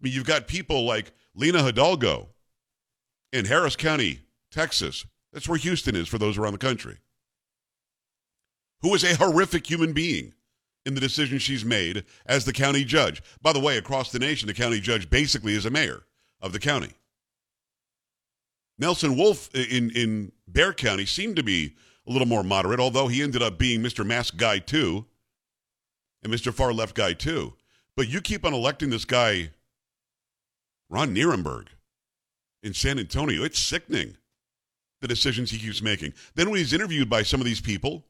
I 0.00 0.04
mean, 0.04 0.12
you've 0.12 0.26
got 0.26 0.48
people 0.48 0.84
like 0.84 1.12
Lina 1.34 1.62
Hidalgo 1.62 2.28
in 3.32 3.44
Harris 3.44 3.76
County, 3.76 4.20
Texas. 4.50 5.04
That's 5.32 5.48
where 5.48 5.58
Houston 5.58 5.96
is 5.96 6.08
for 6.08 6.18
those 6.18 6.38
around 6.38 6.52
the 6.52 6.58
country. 6.58 6.98
Who 8.82 8.94
is 8.94 9.04
a 9.04 9.16
horrific 9.16 9.68
human 9.68 9.92
being 9.92 10.32
in 10.86 10.94
the 10.94 11.00
decision 11.00 11.38
she's 11.38 11.64
made 11.64 12.04
as 12.26 12.44
the 12.44 12.52
county 12.52 12.84
judge. 12.84 13.22
By 13.42 13.52
the 13.52 13.60
way, 13.60 13.76
across 13.76 14.10
the 14.10 14.18
nation, 14.18 14.46
the 14.46 14.54
county 14.54 14.80
judge 14.80 15.10
basically 15.10 15.54
is 15.54 15.66
a 15.66 15.70
mayor 15.70 16.02
of 16.40 16.52
the 16.52 16.58
county. 16.58 16.92
Nelson 18.78 19.16
Wolff 19.16 19.50
uh, 19.54 19.58
in, 19.58 19.90
in 19.90 20.32
Bexar 20.48 20.72
County 20.72 21.04
seemed 21.04 21.36
to 21.36 21.42
be 21.42 21.74
a 22.10 22.12
little 22.12 22.26
more 22.26 22.42
moderate, 22.42 22.80
although 22.80 23.06
he 23.06 23.22
ended 23.22 23.40
up 23.40 23.56
being 23.56 23.80
Mr. 23.80 24.04
Mask 24.04 24.36
Guy 24.36 24.58
too, 24.58 25.06
and 26.24 26.32
Mr. 26.32 26.52
Far 26.52 26.72
Left 26.72 26.96
Guy 26.96 27.12
too. 27.12 27.54
But 27.96 28.08
you 28.08 28.20
keep 28.20 28.44
on 28.44 28.52
electing 28.52 28.90
this 28.90 29.04
guy, 29.04 29.50
Ron 30.88 31.14
Nirenberg, 31.14 31.68
in 32.64 32.74
San 32.74 32.98
Antonio. 32.98 33.44
It's 33.44 33.60
sickening, 33.60 34.16
the 35.00 35.06
decisions 35.06 35.52
he 35.52 35.58
keeps 35.58 35.80
making. 35.80 36.12
Then 36.34 36.50
when 36.50 36.58
he's 36.58 36.72
interviewed 36.72 37.08
by 37.08 37.22
some 37.22 37.40
of 37.40 37.46
these 37.46 37.60
people, 37.60 38.04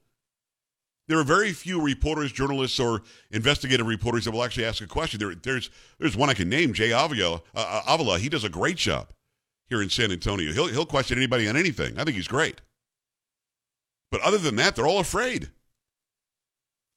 there 1.07 1.19
are 1.19 1.25
very 1.25 1.52
few 1.52 1.83
reporters, 1.83 2.33
journalists, 2.33 2.80
or 2.80 3.02
investigative 3.30 3.87
reporters 3.87 4.25
that 4.25 4.30
will 4.30 4.45
actually 4.45 4.64
ask 4.64 4.83
a 4.83 4.87
question. 4.87 5.21
There, 5.21 5.35
there's 5.35 5.69
there's 5.99 6.16
one 6.16 6.30
I 6.30 6.35
can 6.35 6.49
name, 6.49 6.73
Jaie 6.73 6.92
Avila. 6.92 7.42
Uh, 7.54 7.83
uh, 7.87 7.95
Avila. 7.95 8.19
He 8.19 8.30
does 8.30 8.45
a 8.45 8.49
great 8.49 8.76
job 8.78 9.09
here 9.69 9.83
in 9.83 9.90
San 9.90 10.11
Antonio. 10.11 10.52
He'll 10.52 10.69
he'll 10.69 10.87
question 10.87 11.19
anybody 11.19 11.49
on 11.49 11.57
anything. 11.57 11.99
I 11.99 12.04
think 12.04 12.16
he's 12.16 12.28
great. 12.28 12.62
But 14.11 14.21
other 14.23 14.38
than 14.38 14.57
that, 14.57 14.76
they're 14.76 14.87
all 14.87 15.00
afraid. 15.00 15.50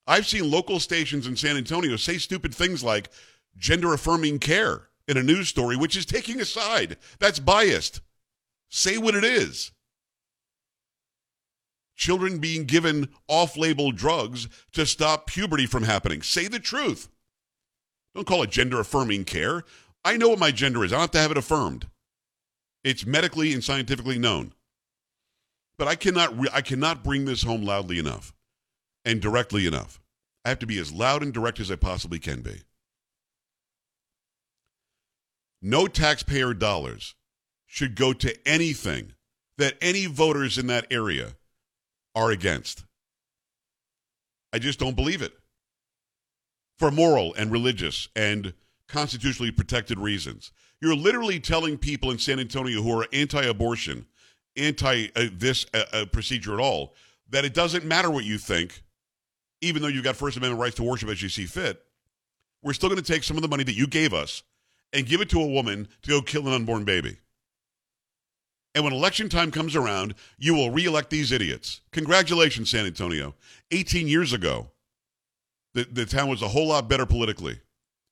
I've 0.06 0.28
seen 0.28 0.50
local 0.50 0.80
stations 0.80 1.28
in 1.28 1.36
San 1.36 1.56
Antonio 1.56 1.96
say 1.96 2.18
stupid 2.18 2.54
things 2.54 2.84
like 2.84 3.10
gender 3.58 3.94
affirming 3.94 4.40
care 4.40 4.90
in 5.08 5.18
a 5.18 5.24
news 5.24 5.48
story, 5.48 5.78
which 5.78 5.96
is 5.96 6.06
taking 6.06 6.42
a 6.42 6.46
side. 6.46 6.98
That's 7.20 7.40
biased. 7.40 8.02
Say 8.70 8.98
what 8.98 9.16
it 9.16 9.24
is 9.24 9.72
children 11.96 12.40
being 12.40 12.66
given 12.66 13.10
off 13.28 13.58
label 13.58 13.92
drugs 13.92 14.48
to 14.74 14.86
stop 14.86 15.28
puberty 15.28 15.66
from 15.66 15.84
happening. 15.84 16.22
Say 16.22 16.48
the 16.48 16.60
truth. 16.60 17.10
Don't 18.16 18.28
call 18.28 18.44
it 18.44 18.52
gender 18.52 18.80
affirming 18.80 19.26
care. 19.26 19.64
I 20.04 20.18
know 20.18 20.30
what 20.30 20.40
my 20.40 20.52
gender 20.52 20.84
is. 20.84 20.92
I 20.92 20.96
don't 20.96 21.02
have 21.04 21.12
to 21.12 21.20
have 21.20 21.32
it 21.32 21.38
affirmed. 21.38 21.88
It's 22.84 23.06
medically 23.06 23.54
and 23.54 23.64
scientifically 23.64 24.20
known. 24.20 24.54
But 25.78 25.88
I 25.88 25.96
cannot 25.96 26.38
re- 26.38 26.50
I 26.54 26.62
cannot 26.62 27.04
bring 27.04 27.26
this 27.26 27.44
home 27.44 27.64
loudly 27.64 28.00
enough 28.00 28.34
and 29.06 29.22
directly 29.22 29.66
enough. 29.66 30.00
I 30.46 30.50
have 30.50 30.60
to 30.60 30.68
be 30.68 30.78
as 30.78 30.92
loud 30.92 31.24
and 31.24 31.34
direct 31.34 31.60
as 31.60 31.72
I 31.72 31.76
possibly 31.76 32.20
can 32.20 32.42
be. 32.42 32.62
No 35.62 35.88
taxpayer 35.88 36.54
dollars 36.54 37.16
should 37.66 37.96
go 37.96 38.14
to 38.14 38.48
anything 38.48 39.14
that 39.58 39.78
any 39.82 40.06
voters 40.06 40.58
in 40.58 40.68
that 40.68 40.86
area 40.92 41.36
are 42.14 42.32
against. 42.32 42.84
I 44.52 44.60
just 44.60 44.80
don't 44.80 44.96
believe 44.96 45.22
it. 45.22 45.34
For 46.78 46.92
moral 46.92 47.34
and 47.36 47.52
religious 47.52 48.10
and 48.16 48.54
constitutionally 48.88 49.52
protected 49.52 50.00
reasons. 50.00 50.52
You're 50.82 50.96
literally 50.96 51.40
telling 51.40 51.78
people 51.78 52.12
in 52.12 52.20
San 52.20 52.40
Antonio 52.40 52.82
who 52.82 53.00
are 53.00 53.08
anti 53.14 53.42
abortion, 53.42 54.06
anti 54.58 55.08
uh, 55.16 55.26
this 55.34 55.66
uh, 55.74 55.84
uh, 55.92 56.06
procedure 56.06 56.54
at 56.54 56.60
all, 56.60 56.94
that 57.30 57.46
it 57.46 57.54
doesn't 57.54 57.86
matter 57.86 58.10
what 58.10 58.24
you 58.24 58.38
think, 58.38 58.84
even 59.62 59.82
though 59.82 59.88
you've 59.88 60.04
got 60.04 60.16
First 60.16 60.38
Amendment 60.38 60.62
rights 60.62 60.76
to 60.76 60.84
worship 60.84 61.10
as 61.10 61.22
you 61.22 61.30
see 61.30 61.46
fit. 61.46 61.82
We're 62.62 62.74
still 62.74 62.90
going 62.90 63.02
to 63.02 63.12
take 63.12 63.24
some 63.24 63.38
of 63.38 63.42
the 63.42 63.50
money 63.50 63.64
that 63.64 63.76
you 63.76 63.88
gave 63.88 64.14
us 64.14 64.44
and 64.94 65.06
give 65.06 65.20
it 65.20 65.30
to 65.32 65.42
a 65.42 65.48
woman 65.48 65.88
to 66.04 66.10
go 66.10 66.22
kill 66.22 66.48
an 66.48 66.54
unborn 66.54 66.86
baby. 66.86 67.18
And 68.76 68.84
when 68.84 68.94
election 68.94 69.30
time 69.30 69.52
comes 69.52 69.76
around, 69.76 70.16
you 70.38 70.54
will 70.54 70.72
reelect 70.72 71.10
these 71.10 71.32
idiots. 71.32 71.82
Congratulations, 71.92 72.70
San 72.72 72.86
Antonio. 72.86 73.36
18 73.72 74.08
years 74.08 74.34
ago, 74.34 74.72
the, 75.74 75.88
the 75.92 76.06
town 76.06 76.30
was 76.30 76.42
a 76.42 76.48
whole 76.48 76.68
lot 76.68 76.88
better 76.88 77.06
politically. 77.06 77.60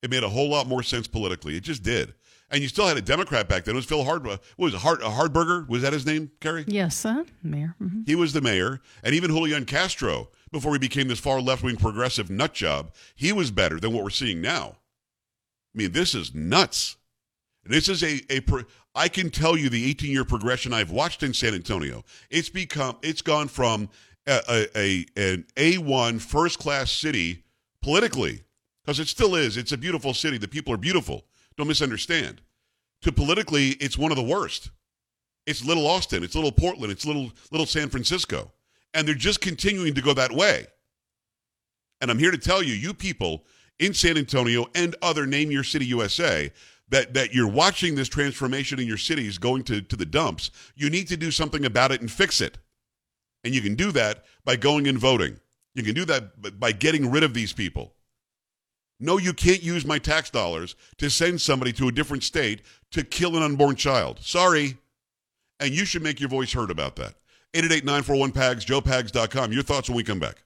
It 0.04 0.10
made 0.10 0.24
a 0.24 0.30
whole 0.30 0.50
lot 0.50 0.68
more 0.68 0.84
sense 0.84 1.08
politically. 1.08 1.56
It 1.56 1.64
just 1.64 1.84
did. 1.84 2.14
And 2.52 2.62
you 2.62 2.68
still 2.68 2.86
had 2.86 2.98
a 2.98 3.02
Democrat 3.02 3.48
back 3.48 3.64
then. 3.64 3.76
It 3.76 3.78
was 3.78 3.86
Phil 3.86 4.04
Hard. 4.04 4.26
What 4.26 4.42
was 4.58 4.74
it? 4.74 4.82
Hard, 4.82 5.00
Hardberger? 5.00 5.68
Was 5.70 5.84
that 5.84 5.94
his 5.94 6.06
name, 6.06 6.32
Carrie? 6.42 6.66
Yes, 6.68 7.06
uh, 7.06 7.24
mayor. 7.42 7.76
Mm-hmm. 7.82 8.02
He 8.06 8.14
was 8.14 8.34
the 8.34 8.42
mayor. 8.42 8.82
And 9.04 9.16
even 9.16 9.32
Julian 9.32 9.66
Castro, 9.66 10.30
before 10.52 10.74
he 10.74 10.80
became 10.80 11.08
this 11.08 11.20
far 11.20 11.40
left 11.40 11.64
wing 11.64 11.78
progressive 11.78 12.30
nut 12.30 12.54
job, 12.54 12.94
he 13.16 13.32
was 13.32 13.52
better 13.52 13.80
than 13.80 13.94
what 13.94 14.04
we're 14.04 14.10
seeing 14.10 14.42
now. 14.42 14.76
I 15.74 15.78
mean, 15.78 15.94
this 15.94 16.14
is 16.14 16.36
nuts. 16.36 16.98
This 17.64 17.88
is 17.88 18.04
a, 18.04 18.20
a 18.30 18.42
I 18.94 19.08
can 19.08 19.30
tell 19.30 19.56
you 19.56 19.70
the 19.70 19.90
18 19.90 20.12
year 20.12 20.26
progression 20.26 20.74
I've 20.74 20.92
watched 20.92 21.24
in 21.24 21.34
San 21.34 21.54
Antonio. 21.54 22.04
It's 22.30 22.50
become 22.50 22.98
it's 23.02 23.22
gone 23.22 23.48
from 23.48 23.90
a, 24.28 24.42
a, 24.50 24.78
a 24.78 25.06
an 25.16 25.46
A1 25.56 26.20
first 26.20 26.60
class 26.60 26.92
city 26.92 27.44
politically 27.82 28.44
because 28.84 29.00
it 29.00 29.08
still 29.08 29.36
is. 29.36 29.58
It's 29.58 29.72
a 29.72 29.78
beautiful 29.78 30.14
city. 30.14 30.38
The 30.38 30.48
people 30.48 30.74
are 30.74 30.78
beautiful. 30.78 31.26
Don't 31.58 31.68
misunderstand. 31.68 32.42
To 33.02 33.12
politically, 33.12 33.70
it's 33.80 33.98
one 33.98 34.12
of 34.12 34.18
the 34.18 34.24
worst. 34.24 34.72
It's 35.46 35.66
little 35.66 35.88
Austin. 35.88 36.24
It's 36.24 36.36
little 36.36 36.52
Portland. 36.52 36.92
It's 36.92 37.06
little 37.06 37.32
little 37.52 37.66
San 37.66 37.90
Francisco, 37.90 38.52
and 38.94 39.08
they're 39.08 39.16
just 39.16 39.42
continuing 39.42 39.94
to 39.96 40.02
go 40.02 40.14
that 40.14 40.32
way. 40.32 40.68
And 42.00 42.12
I'm 42.12 42.20
here 42.20 42.32
to 42.32 42.38
tell 42.38 42.62
you, 42.62 42.74
you 42.74 42.94
people 42.94 43.46
in 43.80 43.94
San 43.94 44.18
Antonio 44.18 44.68
and 44.76 44.96
other 45.02 45.26
name 45.26 45.52
your 45.52 45.64
city 45.64 45.86
USA 45.86 46.52
that, 46.90 47.14
that 47.14 47.34
you're 47.34 47.48
watching 47.48 47.96
this 47.96 48.10
transformation 48.10 48.80
in 48.80 48.88
your 48.88 48.98
cities 48.98 49.38
going 49.38 49.64
to, 49.64 49.82
to 49.82 49.96
the 49.96 50.06
dumps, 50.06 50.52
you 50.76 50.90
need 50.90 51.08
to 51.08 51.18
do 51.18 51.32
something 51.32 51.66
about 51.66 51.92
it 51.92 52.02
and 52.02 52.12
fix 52.12 52.42
it. 52.42 52.58
And 53.44 53.56
you 53.56 53.62
can 53.62 53.76
do 53.76 53.92
that 53.94 54.26
by 54.46 54.56
going 54.56 54.88
and 54.88 55.00
voting. 55.00 55.40
You 55.74 55.84
can 55.84 55.96
do 55.96 56.06
that 56.06 56.60
by 56.60 56.74
getting 56.74 57.10
rid 57.10 57.24
of 57.24 57.34
these 57.34 57.54
people. 57.54 57.94
No, 59.02 59.18
you 59.18 59.34
can't 59.34 59.64
use 59.64 59.84
my 59.84 59.98
tax 59.98 60.30
dollars 60.30 60.76
to 60.98 61.10
send 61.10 61.42
somebody 61.42 61.74
to 61.74 61.88
a 61.88 61.92
different 61.92 62.24
state 62.24 62.62
to 62.92 63.04
kill 63.04 63.36
an 63.36 63.42
unborn 63.42 63.76
child. 63.76 64.20
Sorry. 64.22 64.78
And 65.60 65.72
you 65.72 65.86
should 65.86 66.04
make 66.04 66.20
your 66.20 66.30
voice 66.30 66.54
heard 66.54 66.70
about 66.70 66.96
that. 66.98 67.16
888 67.54 67.84
941 67.84 68.32
PAGS, 68.32 68.66
joepags.com. 68.66 69.52
Your 69.52 69.64
thoughts 69.64 69.90
when 69.90 69.96
we 69.96 70.04
come 70.04 70.20
back. 70.20 70.44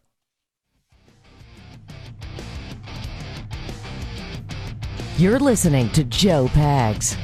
You're 5.17 5.39
listening 5.39 5.89
to 5.91 6.03
Joe 6.05 6.47
Pags. 6.47 7.17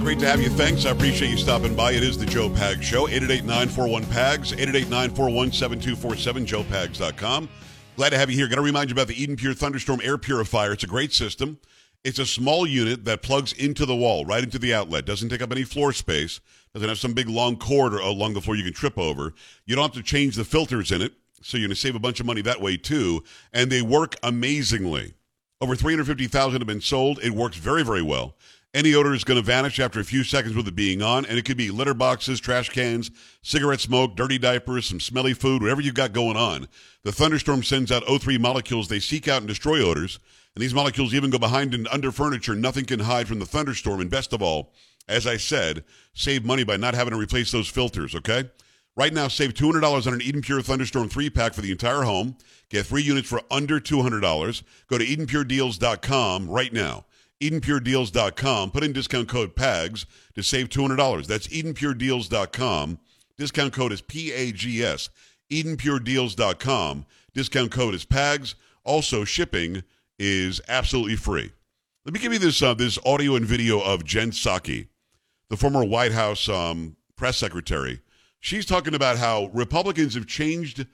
Great 0.00 0.18
to 0.20 0.26
have 0.26 0.40
you. 0.40 0.48
Thanks. 0.50 0.86
I 0.86 0.90
appreciate 0.90 1.30
you 1.30 1.36
stopping 1.36 1.74
by. 1.74 1.92
It 1.92 2.02
is 2.02 2.18
the 2.18 2.26
Joe 2.26 2.48
Pags 2.48 2.82
Show. 2.82 3.06
888-941-PAGS, 3.08 4.52
888-941-7247, 4.52 6.46
joepags.com. 6.46 7.48
Glad 7.96 8.10
to 8.10 8.18
have 8.18 8.30
you 8.30 8.36
here. 8.36 8.48
Got 8.48 8.56
to 8.56 8.62
remind 8.62 8.90
you 8.90 8.94
about 8.94 9.08
the 9.08 9.20
Eden 9.20 9.36
Pure 9.36 9.54
Thunderstorm 9.54 10.00
Air 10.04 10.18
Purifier. 10.18 10.72
It's 10.72 10.84
a 10.84 10.88
great 10.88 11.12
system. 11.12 11.58
It's 12.04 12.18
a 12.18 12.26
small 12.26 12.66
unit 12.66 13.04
that 13.06 13.22
plugs 13.22 13.52
into 13.52 13.84
the 13.84 13.96
wall, 13.96 14.24
right 14.24 14.44
into 14.44 14.58
the 14.58 14.72
outlet. 14.72 15.04
Doesn't 15.04 15.30
take 15.30 15.42
up 15.42 15.50
any 15.50 15.64
floor 15.64 15.92
space 15.92 16.40
Doesn't 16.72 16.88
have 16.88 16.98
some 16.98 17.12
big 17.12 17.28
long 17.28 17.56
cord 17.56 17.94
or 17.94 18.00
uh, 18.00 18.08
along 18.08 18.34
the 18.34 18.40
floor 18.40 18.56
you 18.56 18.64
can 18.64 18.72
trip 18.72 18.98
over. 18.98 19.34
You 19.66 19.74
don't 19.74 19.82
have 19.82 20.02
to 20.02 20.02
change 20.02 20.36
the 20.36 20.44
filters 20.44 20.92
in 20.92 21.02
it, 21.02 21.12
so 21.42 21.56
you're 21.56 21.66
going 21.66 21.74
to 21.74 21.80
save 21.80 21.96
a 21.96 22.00
bunch 22.00 22.20
of 22.20 22.26
money 22.26 22.42
that 22.42 22.60
way 22.60 22.76
too. 22.76 23.24
And 23.52 23.70
they 23.70 23.82
work 23.82 24.14
amazingly. 24.22 25.14
Over 25.60 25.74
350,000 25.74 26.60
have 26.60 26.68
been 26.68 26.80
sold. 26.80 27.18
It 27.20 27.32
works 27.32 27.56
very, 27.56 27.82
very 27.82 28.02
well. 28.02 28.36
Any 28.78 28.94
odor 28.94 29.12
is 29.12 29.24
going 29.24 29.40
to 29.40 29.44
vanish 29.44 29.80
after 29.80 29.98
a 29.98 30.04
few 30.04 30.22
seconds 30.22 30.54
with 30.54 30.68
it 30.68 30.76
being 30.76 31.02
on, 31.02 31.26
and 31.26 31.36
it 31.36 31.44
could 31.44 31.56
be 31.56 31.72
litter 31.72 31.94
boxes, 31.94 32.38
trash 32.38 32.68
cans, 32.68 33.10
cigarette 33.42 33.80
smoke, 33.80 34.14
dirty 34.14 34.38
diapers, 34.38 34.86
some 34.86 35.00
smelly 35.00 35.34
food, 35.34 35.62
whatever 35.62 35.80
you've 35.80 35.96
got 35.96 36.12
going 36.12 36.36
on. 36.36 36.68
The 37.02 37.10
thunderstorm 37.10 37.64
sends 37.64 37.90
out 37.90 38.04
O3 38.04 38.38
molecules. 38.38 38.86
They 38.86 39.00
seek 39.00 39.26
out 39.26 39.38
and 39.38 39.48
destroy 39.48 39.82
odors, 39.82 40.20
and 40.54 40.62
these 40.62 40.74
molecules 40.74 41.12
even 41.12 41.30
go 41.30 41.40
behind 41.40 41.74
and 41.74 41.88
under 41.88 42.12
furniture. 42.12 42.54
Nothing 42.54 42.84
can 42.84 43.00
hide 43.00 43.26
from 43.26 43.40
the 43.40 43.46
thunderstorm. 43.46 44.00
And 44.00 44.08
best 44.08 44.32
of 44.32 44.42
all, 44.42 44.72
as 45.08 45.26
I 45.26 45.38
said, 45.38 45.82
save 46.14 46.44
money 46.44 46.62
by 46.62 46.76
not 46.76 46.94
having 46.94 47.14
to 47.14 47.18
replace 47.18 47.50
those 47.50 47.66
filters, 47.66 48.14
okay? 48.14 48.48
Right 48.94 49.12
now, 49.12 49.26
save 49.26 49.54
$200 49.54 50.06
on 50.06 50.14
an 50.14 50.22
Eden 50.22 50.40
Pure 50.40 50.62
Thunderstorm 50.62 51.08
3 51.08 51.30
pack 51.30 51.52
for 51.52 51.62
the 51.62 51.72
entire 51.72 52.02
home. 52.02 52.36
Get 52.68 52.86
three 52.86 53.02
units 53.02 53.28
for 53.28 53.42
under 53.50 53.80
$200. 53.80 54.62
Go 54.86 54.98
to 54.98 55.04
EdenPureDeals.com 55.04 56.48
right 56.48 56.72
now. 56.72 57.06
EdenPureDeals.com. 57.42 58.70
Put 58.70 58.84
in 58.84 58.92
discount 58.92 59.28
code 59.28 59.54
PAGS 59.54 60.06
to 60.34 60.42
save 60.42 60.68
$200. 60.68 61.26
That's 61.26 61.48
EdenPureDeals.com. 61.48 62.98
Discount 63.36 63.72
code 63.72 63.92
is 63.92 64.00
P-A-G-S. 64.00 65.10
EdenPureDeals.com. 65.50 67.06
Discount 67.34 67.70
code 67.70 67.94
is 67.94 68.04
PAGS. 68.04 68.54
Also, 68.84 69.24
shipping 69.24 69.84
is 70.18 70.60
absolutely 70.68 71.16
free. 71.16 71.52
Let 72.04 72.14
me 72.14 72.20
give 72.20 72.32
you 72.32 72.38
this 72.38 72.62
uh, 72.62 72.74
this 72.74 72.98
audio 73.04 73.36
and 73.36 73.44
video 73.44 73.80
of 73.80 74.04
Jen 74.04 74.30
Psaki, 74.30 74.88
the 75.50 75.56
former 75.56 75.84
White 75.84 76.12
House 76.12 76.48
um, 76.48 76.96
press 77.16 77.36
secretary. 77.36 78.00
She's 78.40 78.64
talking 78.64 78.94
about 78.94 79.18
how 79.18 79.50
Republicans 79.52 80.14
have 80.14 80.26
changed 80.26 80.86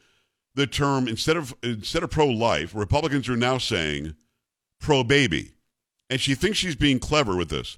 the 0.54 0.66
term 0.66 1.06
instead 1.08 1.36
of 1.36 1.54
instead 1.62 2.02
of 2.02 2.10
pro 2.10 2.26
life, 2.26 2.74
Republicans 2.74 3.28
are 3.28 3.36
now 3.36 3.58
saying 3.58 4.14
pro 4.80 5.04
baby, 5.04 5.53
and 6.14 6.20
she 6.20 6.36
thinks 6.36 6.58
she's 6.58 6.76
being 6.76 7.00
clever 7.00 7.36
with 7.36 7.48
this. 7.48 7.76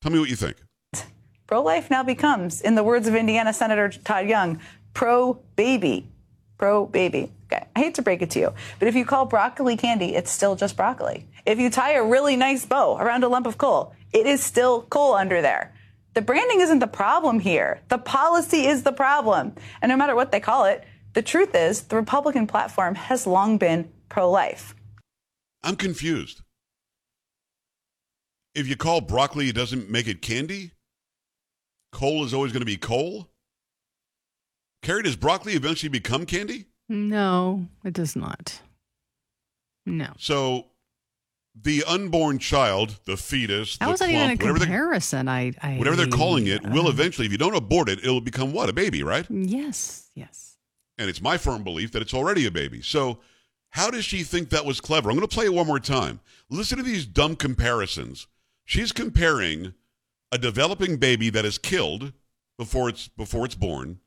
Tell 0.00 0.10
me 0.10 0.18
what 0.18 0.30
you 0.30 0.36
think. 0.36 0.56
Pro 1.46 1.62
life 1.62 1.90
now 1.90 2.02
becomes, 2.02 2.62
in 2.62 2.74
the 2.74 2.82
words 2.82 3.06
of 3.06 3.14
Indiana 3.14 3.52
Senator 3.52 3.90
Todd 3.90 4.26
Young, 4.26 4.62
pro 4.94 5.34
baby. 5.56 6.08
Pro 6.56 6.86
baby. 6.86 7.30
Okay. 7.44 7.66
I 7.76 7.78
hate 7.78 7.94
to 7.96 8.02
break 8.02 8.22
it 8.22 8.30
to 8.30 8.38
you, 8.38 8.54
but 8.78 8.88
if 8.88 8.94
you 8.94 9.04
call 9.04 9.26
broccoli 9.26 9.76
candy, 9.76 10.14
it's 10.14 10.30
still 10.30 10.56
just 10.56 10.74
broccoli. 10.74 11.26
If 11.44 11.58
you 11.58 11.68
tie 11.68 11.92
a 11.92 12.02
really 12.02 12.34
nice 12.34 12.64
bow 12.64 12.96
around 12.96 13.24
a 13.24 13.28
lump 13.28 13.46
of 13.46 13.58
coal, 13.58 13.92
it 14.10 14.26
is 14.26 14.42
still 14.42 14.80
coal 14.84 15.12
under 15.12 15.42
there. 15.42 15.74
The 16.14 16.22
branding 16.22 16.62
isn't 16.62 16.78
the 16.78 16.86
problem 16.86 17.40
here. 17.40 17.82
The 17.90 17.98
policy 17.98 18.66
is 18.66 18.84
the 18.84 18.92
problem. 18.92 19.52
And 19.82 19.90
no 19.90 19.98
matter 19.98 20.16
what 20.16 20.32
they 20.32 20.40
call 20.40 20.64
it, 20.64 20.82
the 21.12 21.20
truth 21.20 21.54
is 21.54 21.82
the 21.82 21.96
Republican 21.96 22.46
platform 22.46 22.94
has 22.94 23.26
long 23.26 23.58
been 23.58 23.92
pro 24.08 24.30
life. 24.30 24.74
I'm 25.62 25.76
confused. 25.76 26.40
If 28.56 28.66
you 28.66 28.74
call 28.74 29.02
broccoli, 29.02 29.50
it 29.50 29.54
doesn't 29.54 29.90
make 29.90 30.08
it 30.08 30.22
candy? 30.22 30.72
Coal 31.92 32.24
is 32.24 32.32
always 32.32 32.52
going 32.52 32.62
to 32.62 32.66
be 32.66 32.78
coal? 32.78 33.28
Carrie, 34.82 35.02
does 35.02 35.14
broccoli 35.14 35.52
eventually 35.52 35.90
become 35.90 36.24
candy? 36.24 36.64
No, 36.88 37.66
it 37.84 37.92
does 37.92 38.16
not. 38.16 38.60
No. 39.84 40.08
So 40.18 40.68
the 41.60 41.84
unborn 41.86 42.38
child, 42.38 42.98
the 43.04 43.18
fetus, 43.18 43.76
That 43.76 43.86
the 43.86 43.90
wasn't 43.90 44.10
clump, 44.12 44.32
even 44.32 44.48
a 44.48 44.52
whatever, 44.52 44.58
comparison. 44.64 45.28
I, 45.28 45.52
I, 45.60 45.76
whatever 45.76 45.96
they're 45.96 46.06
calling 46.06 46.46
it, 46.46 46.62
will 46.66 46.86
uh, 46.86 46.90
eventually, 46.90 47.26
if 47.26 47.32
you 47.32 47.38
don't 47.38 47.54
abort 47.54 47.90
it, 47.90 47.98
it'll 47.98 48.22
become 48.22 48.52
what? 48.54 48.70
A 48.70 48.72
baby, 48.72 49.02
right? 49.02 49.26
Yes, 49.28 50.08
yes. 50.14 50.56
And 50.96 51.10
it's 51.10 51.20
my 51.20 51.36
firm 51.36 51.62
belief 51.62 51.92
that 51.92 52.00
it's 52.00 52.14
already 52.14 52.46
a 52.46 52.50
baby. 52.50 52.80
So 52.80 53.18
how 53.70 53.90
does 53.90 54.06
she 54.06 54.22
think 54.22 54.48
that 54.48 54.64
was 54.64 54.80
clever? 54.80 55.10
I'm 55.10 55.16
going 55.16 55.28
to 55.28 55.34
play 55.34 55.44
it 55.44 55.52
one 55.52 55.66
more 55.66 55.80
time. 55.80 56.20
Listen 56.48 56.78
to 56.78 56.84
these 56.84 57.04
dumb 57.04 57.36
comparisons. 57.36 58.26
She's 58.66 58.90
comparing 58.90 59.74
a 60.32 60.38
developing 60.38 60.96
baby 60.96 61.30
that 61.30 61.44
is 61.44 61.56
killed 61.56 62.12
before 62.58 62.88
it's 62.88 63.06
before 63.06 63.44
it's 63.44 63.54
born 63.54 64.00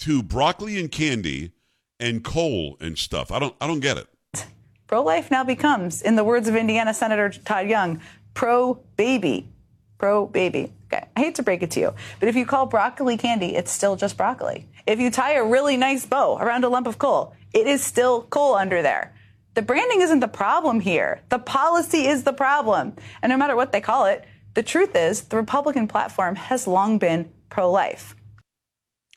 to 0.00 0.22
broccoli 0.22 0.78
and 0.78 0.92
candy 0.92 1.52
and 1.98 2.22
coal 2.22 2.76
and 2.78 2.98
stuff. 2.98 3.32
I 3.32 3.38
don't 3.38 3.56
I 3.58 3.66
don't 3.66 3.80
get 3.80 3.96
it. 3.96 4.06
Pro 4.86 5.02
life 5.02 5.30
now 5.30 5.42
becomes, 5.42 6.02
in 6.02 6.14
the 6.14 6.22
words 6.22 6.46
of 6.46 6.54
Indiana 6.54 6.92
Senator 6.92 7.30
Todd 7.30 7.68
Young, 7.68 8.00
pro 8.34 8.74
baby. 8.96 9.48
Pro 9.96 10.26
baby. 10.26 10.74
Okay. 10.92 11.06
I 11.16 11.20
hate 11.20 11.34
to 11.36 11.42
break 11.42 11.62
it 11.62 11.70
to 11.72 11.80
you, 11.80 11.94
but 12.20 12.28
if 12.28 12.36
you 12.36 12.44
call 12.44 12.66
broccoli 12.66 13.16
candy, 13.16 13.56
it's 13.56 13.72
still 13.72 13.96
just 13.96 14.18
broccoli. 14.18 14.68
If 14.86 15.00
you 15.00 15.10
tie 15.10 15.32
a 15.32 15.44
really 15.44 15.78
nice 15.78 16.04
bow 16.04 16.36
around 16.36 16.64
a 16.64 16.68
lump 16.68 16.86
of 16.86 16.98
coal, 16.98 17.34
it 17.54 17.66
is 17.66 17.82
still 17.82 18.22
coal 18.22 18.54
under 18.54 18.82
there. 18.82 19.15
The 19.56 19.62
branding 19.62 20.02
isn't 20.02 20.20
the 20.20 20.28
problem 20.28 20.80
here. 20.80 21.22
The 21.30 21.38
policy 21.38 22.06
is 22.06 22.24
the 22.24 22.34
problem. 22.34 22.94
And 23.22 23.30
no 23.30 23.38
matter 23.38 23.56
what 23.56 23.72
they 23.72 23.80
call 23.80 24.04
it, 24.04 24.22
the 24.52 24.62
truth 24.62 24.94
is 24.94 25.22
the 25.22 25.38
Republican 25.38 25.88
platform 25.88 26.36
has 26.36 26.66
long 26.66 26.98
been 26.98 27.32
pro 27.48 27.72
life. 27.72 28.14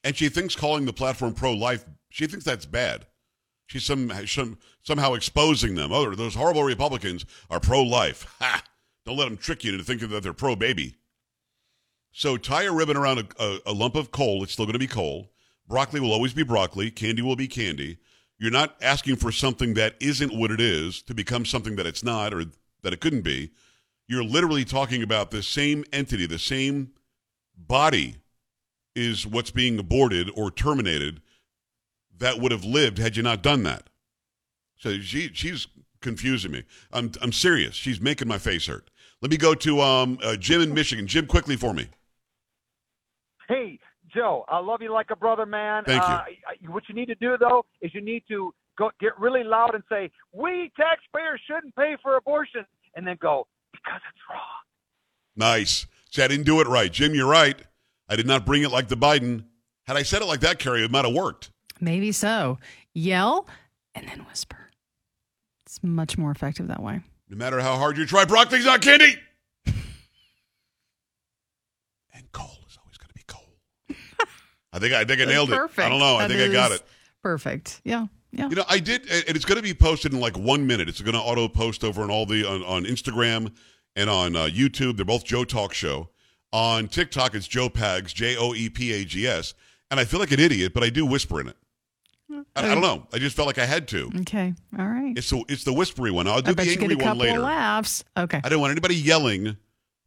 And 0.02 0.15
she 0.15 0.30
thinks 0.30 0.56
calling 0.56 0.86
the 0.86 0.93
platform 0.93 1.34
pro 1.34 1.52
life, 1.52 1.84
she 2.10 2.25
thinks 2.25 2.45
that's 2.45 2.65
bad. 2.65 3.06
She's 3.67 3.84
some, 3.84 4.13
some 4.25 4.58
somehow 4.82 5.13
exposing 5.13 5.75
them. 5.75 5.91
Oh, 5.91 6.15
those 6.15 6.36
horrible 6.36 6.63
Republicans 6.63 7.25
are 7.49 7.60
pro 7.60 7.84
life. 7.84 8.25
Ha! 8.39 8.63
Don't 9.06 9.17
let 9.17 9.25
them 9.25 9.38
trick 9.38 9.65
you 9.65 9.73
into 9.73 9.84
thinking 9.84 10.08
that 10.10 10.23
they're 10.23 10.32
pro 10.32 10.56
baby. 10.56 10.95
So 12.13 12.38
tie 12.38 12.63
a 12.63 12.71
ribbon 12.71 12.95
around 12.95 13.19
a, 13.19 13.43
a, 13.43 13.60
a 13.67 13.73
lump 13.73 13.97
of 13.97 14.12
coal. 14.12 14.41
It's 14.43 14.54
still 14.54 14.65
going 14.65 14.73
to 14.73 14.80
be 14.80 14.88
coal. 14.88 15.32
Broccoli 15.67 15.99
will 15.99 16.13
always 16.13 16.34
be 16.34 16.43
broccoli. 16.43 16.91
Candy 16.91 17.21
will 17.21 17.36
be 17.36 17.49
candy. 17.49 17.97
You're 18.39 18.52
not 18.52 18.75
asking 18.82 19.17
for 19.17 19.32
something 19.32 19.73
that 19.73 19.95
isn't 19.99 20.34
what 20.34 20.49
it 20.49 20.62
is 20.62 21.02
to 21.04 21.13
become 21.13 21.45
something 21.45 21.75
that 21.75 21.86
it's 21.86 22.04
not 22.04 22.34
or 22.34 22.45
that 22.82 22.93
it 22.93 23.02
couldn't 23.02 23.21
be. 23.21 23.52
You're 24.08 24.23
literally 24.23 24.65
talking 24.65 25.04
about 25.04 25.30
the 25.30 25.43
same 25.43 25.84
entity, 25.91 26.25
the 26.25 26.39
same 26.39 26.93
body 27.56 28.15
is 28.95 29.28
what's 29.28 29.52
being 29.52 29.78
aborted 29.78 30.32
or 30.36 30.49
terminated 30.49 31.21
that 32.17 32.39
would 32.39 32.52
have 32.52 32.65
lived 32.65 32.97
had 32.97 33.17
you 33.17 33.23
not 33.23 33.41
done 33.43 33.63
that. 33.63 33.89
So 34.78 34.99
she 34.99 35.32
she's 35.34 35.67
confusing 36.02 36.52
me. 36.52 36.63
I'm 36.91 37.12
I'm 37.21 37.32
serious. 37.32 37.75
She's 37.75 37.99
making 37.99 38.28
my 38.28 38.38
face 38.38 38.67
hurt. 38.67 38.89
Let 39.21 39.32
me 39.32 39.38
go 39.38 39.54
to 39.54 39.82
um, 39.82 40.17
uh, 40.23 40.38
Jim 40.38 40.62
in 40.62 40.73
Michigan. 40.73 41.08
Jim, 41.08 41.28
quickly 41.28 41.58
for 41.58 41.73
me. 41.73 41.88
Hey, 43.47 43.80
Joe, 44.13 44.45
I 44.48 44.60
love 44.60 44.82
you 44.82 44.91
like 44.93 45.08
a 45.12 45.15
brother, 45.15 45.45
man. 45.45 45.84
Thank 45.86 46.02
you. 46.02 46.08
Uh, 46.08 46.24
I- 46.48 46.67
what 46.67 46.84
you 46.89 46.95
need 46.95 47.08
to 47.08 47.15
do 47.15 47.38
though 47.39 47.65
is 47.82 47.93
you 47.93 48.02
need 48.02 48.24
to 48.30 48.54
go 48.78 48.91
get 49.00 49.17
really 49.19 49.43
loud 49.43 49.76
and 49.76 49.84
say, 49.89 50.10
"We 50.34 50.72
taxpayers 50.78 51.41
shouldn't 51.48 51.76
pay 51.76 51.95
for 52.02 52.15
abortion," 52.17 52.65
and 52.95 53.06
then 53.08 53.17
go 53.22 53.48
because 53.72 54.02
it's 54.10 54.19
wrong. 54.30 54.39
Nice. 55.36 55.86
See, 56.12 56.22
I 56.24 56.28
didn't 56.28 56.45
do 56.45 56.60
it 56.62 56.67
right. 56.67 56.91
Jim, 56.91 57.13
you're 57.13 57.28
right. 57.30 57.60
I 58.10 58.15
did 58.15 58.26
not 58.28 58.45
bring 58.45 58.63
it 58.63 58.72
like 58.72 58.88
the 58.88 58.98
Biden. 58.98 59.45
Had 59.86 59.95
I 59.98 60.04
said 60.04 60.22
it 60.22 60.26
like 60.26 60.39
that, 60.41 60.60
Carrie, 60.60 60.84
it 60.84 60.91
might 60.91 61.06
have 61.06 61.13
worked. 61.13 61.52
Maybe 61.80 62.12
so. 62.12 62.58
Yell 62.93 63.48
and 63.95 64.08
then 64.08 64.26
whisper. 64.26 64.69
It's 65.65 65.82
much 65.84 66.17
more 66.17 66.32
effective 66.32 66.67
that 66.67 66.82
way. 66.82 67.02
No 67.30 67.38
matter 67.38 67.60
how 67.62 67.76
hard 67.78 67.98
you 67.98 68.06
try, 68.08 68.26
broccoli's 68.26 68.65
not 68.65 68.82
candy. 68.82 69.15
and 72.13 72.32
coal 72.32 72.58
is 72.67 72.78
always 72.84 72.98
going 72.98 73.10
to 73.10 73.13
be 73.13 73.24
coal. 73.28 73.56
I 74.73 74.79
think 74.79 74.93
I 74.93 75.03
think 75.05 75.21
I 75.21 75.25
nailed 75.25 75.49
perfect. 75.49 75.79
it. 75.79 75.84
I 75.84 75.89
don't 75.89 75.99
know. 75.99 76.17
I 76.17 76.27
That 76.27 76.38
think 76.38 76.49
I 76.49 76.53
got 76.53 76.71
it. 76.71 76.82
Perfect. 77.23 77.82
Yeah. 77.84 78.08
Yeah. 78.32 78.49
You 78.49 78.55
know, 78.55 78.65
I 78.69 78.79
did, 78.79 79.10
and 79.10 79.36
it's 79.36 79.45
going 79.45 79.55
to 79.58 79.63
be 79.63 79.73
posted 79.73 80.13
in 80.13 80.19
like 80.19 80.38
one 80.38 80.67
minute. 80.67 80.88
It's 80.88 81.01
going 81.01 81.15
to 81.15 81.19
auto 81.19 81.47
post 81.47 81.84
over 81.84 82.03
on 82.03 82.12
all 82.12 82.27
the 82.27 82.45
on, 82.45 82.63
on 82.63 82.86
Instagram 82.86 83.51
and 83.95 84.10
on 84.10 84.36
uh, 84.36 84.45
YouTube. 84.45 84.97
They're 84.97 85.05
both 85.05 85.25
Joe 85.25 85.43
Talk 85.43 85.73
Show. 85.73 86.10
On 86.51 86.88
TikTok, 86.88 87.36
it's 87.36 87.47
Joe 87.47 87.69
Pags, 87.69 88.13
J 88.13 88.36
O 88.38 88.53
E 88.53 88.69
P 88.69 88.93
A 88.93 89.05
G 89.05 89.27
S. 89.27 89.53
And 89.91 89.99
I 89.99 90.05
feel 90.05 90.19
like 90.19 90.32
an 90.32 90.39
idiot, 90.39 90.73
but 90.73 90.84
I 90.84 90.89
do 90.89 91.05
whisper 91.05 91.41
in 91.41 91.47
it. 91.47 91.58
I, 92.32 92.43
I 92.55 92.67
don't 92.67 92.82
know. 92.82 93.08
I 93.12 93.17
just 93.17 93.36
felt 93.36 93.47
like 93.47 93.58
I 93.58 93.65
had 93.65 93.88
to. 93.89 94.12
Okay. 94.21 94.53
All 94.77 94.86
right. 94.86 95.17
It's 95.17 95.29
the 95.29 95.43
it's 95.49 95.63
the 95.63 95.73
whispery 95.73 96.12
one. 96.12 96.27
I'll 96.27 96.41
do 96.41 96.53
the 96.53 96.62
angry 96.62 96.93
a 96.93 96.97
one 96.97 97.17
later. 97.17 97.39
laughs. 97.39 98.03
Okay. 98.15 98.39
I 98.43 98.49
don't 98.49 98.62
want 98.62 98.71
anybody 98.71 98.95
yelling. 98.95 99.58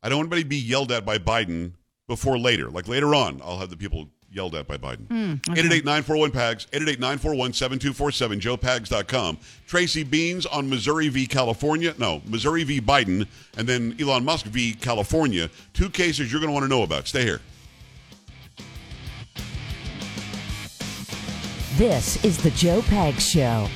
I 0.03 0.09
don't 0.09 0.19
want 0.19 0.27
anybody 0.27 0.43
to 0.43 0.49
be 0.49 0.57
yelled 0.57 0.93
at 0.93 1.05
by 1.05 1.19
Biden 1.19 1.73
before 2.09 2.39
later. 2.39 2.71
Like 2.71 2.87
later 2.89 3.15
on, 3.15 3.41
I'll 3.43 3.59
have 3.59 3.71
the 3.71 3.77
people 3.77 4.09
yelled 4.33 4.55
at 4.55 4.67
by 4.67 4.77
Biden. 4.77 5.41
888-941-PAGS, 5.43 6.67
888-941-7247, 6.73 8.41
joepags.com. 8.41 9.39
Tracy 9.67 10.05
Beanz 10.05 10.47
on 10.51 10.69
Missouri 10.69 11.09
v. 11.09 11.27
California. 11.27 11.95
No, 11.99 12.23
Missouri 12.27 12.65
v. 12.65 12.81
Biden, 12.81 13.27
and 13.57 13.69
then 13.69 13.97
Elon 14.01 14.25
Musk 14.25 14.47
v. 14.47 14.75
California. 14.75 15.51
Two 15.73 15.91
cases 15.91 16.31
you're 16.31 16.41
going 16.41 16.51
to 16.51 16.55
want 16.55 16.65
to 16.65 16.69
know 16.69 16.83
about. 16.83 17.07
Stay 17.07 17.23
here. 17.23 17.41
This 21.77 22.23
is 22.25 22.37
the 22.43 22.51
Joe 22.51 22.83
Pags 22.83 23.21
Show. 23.21 23.67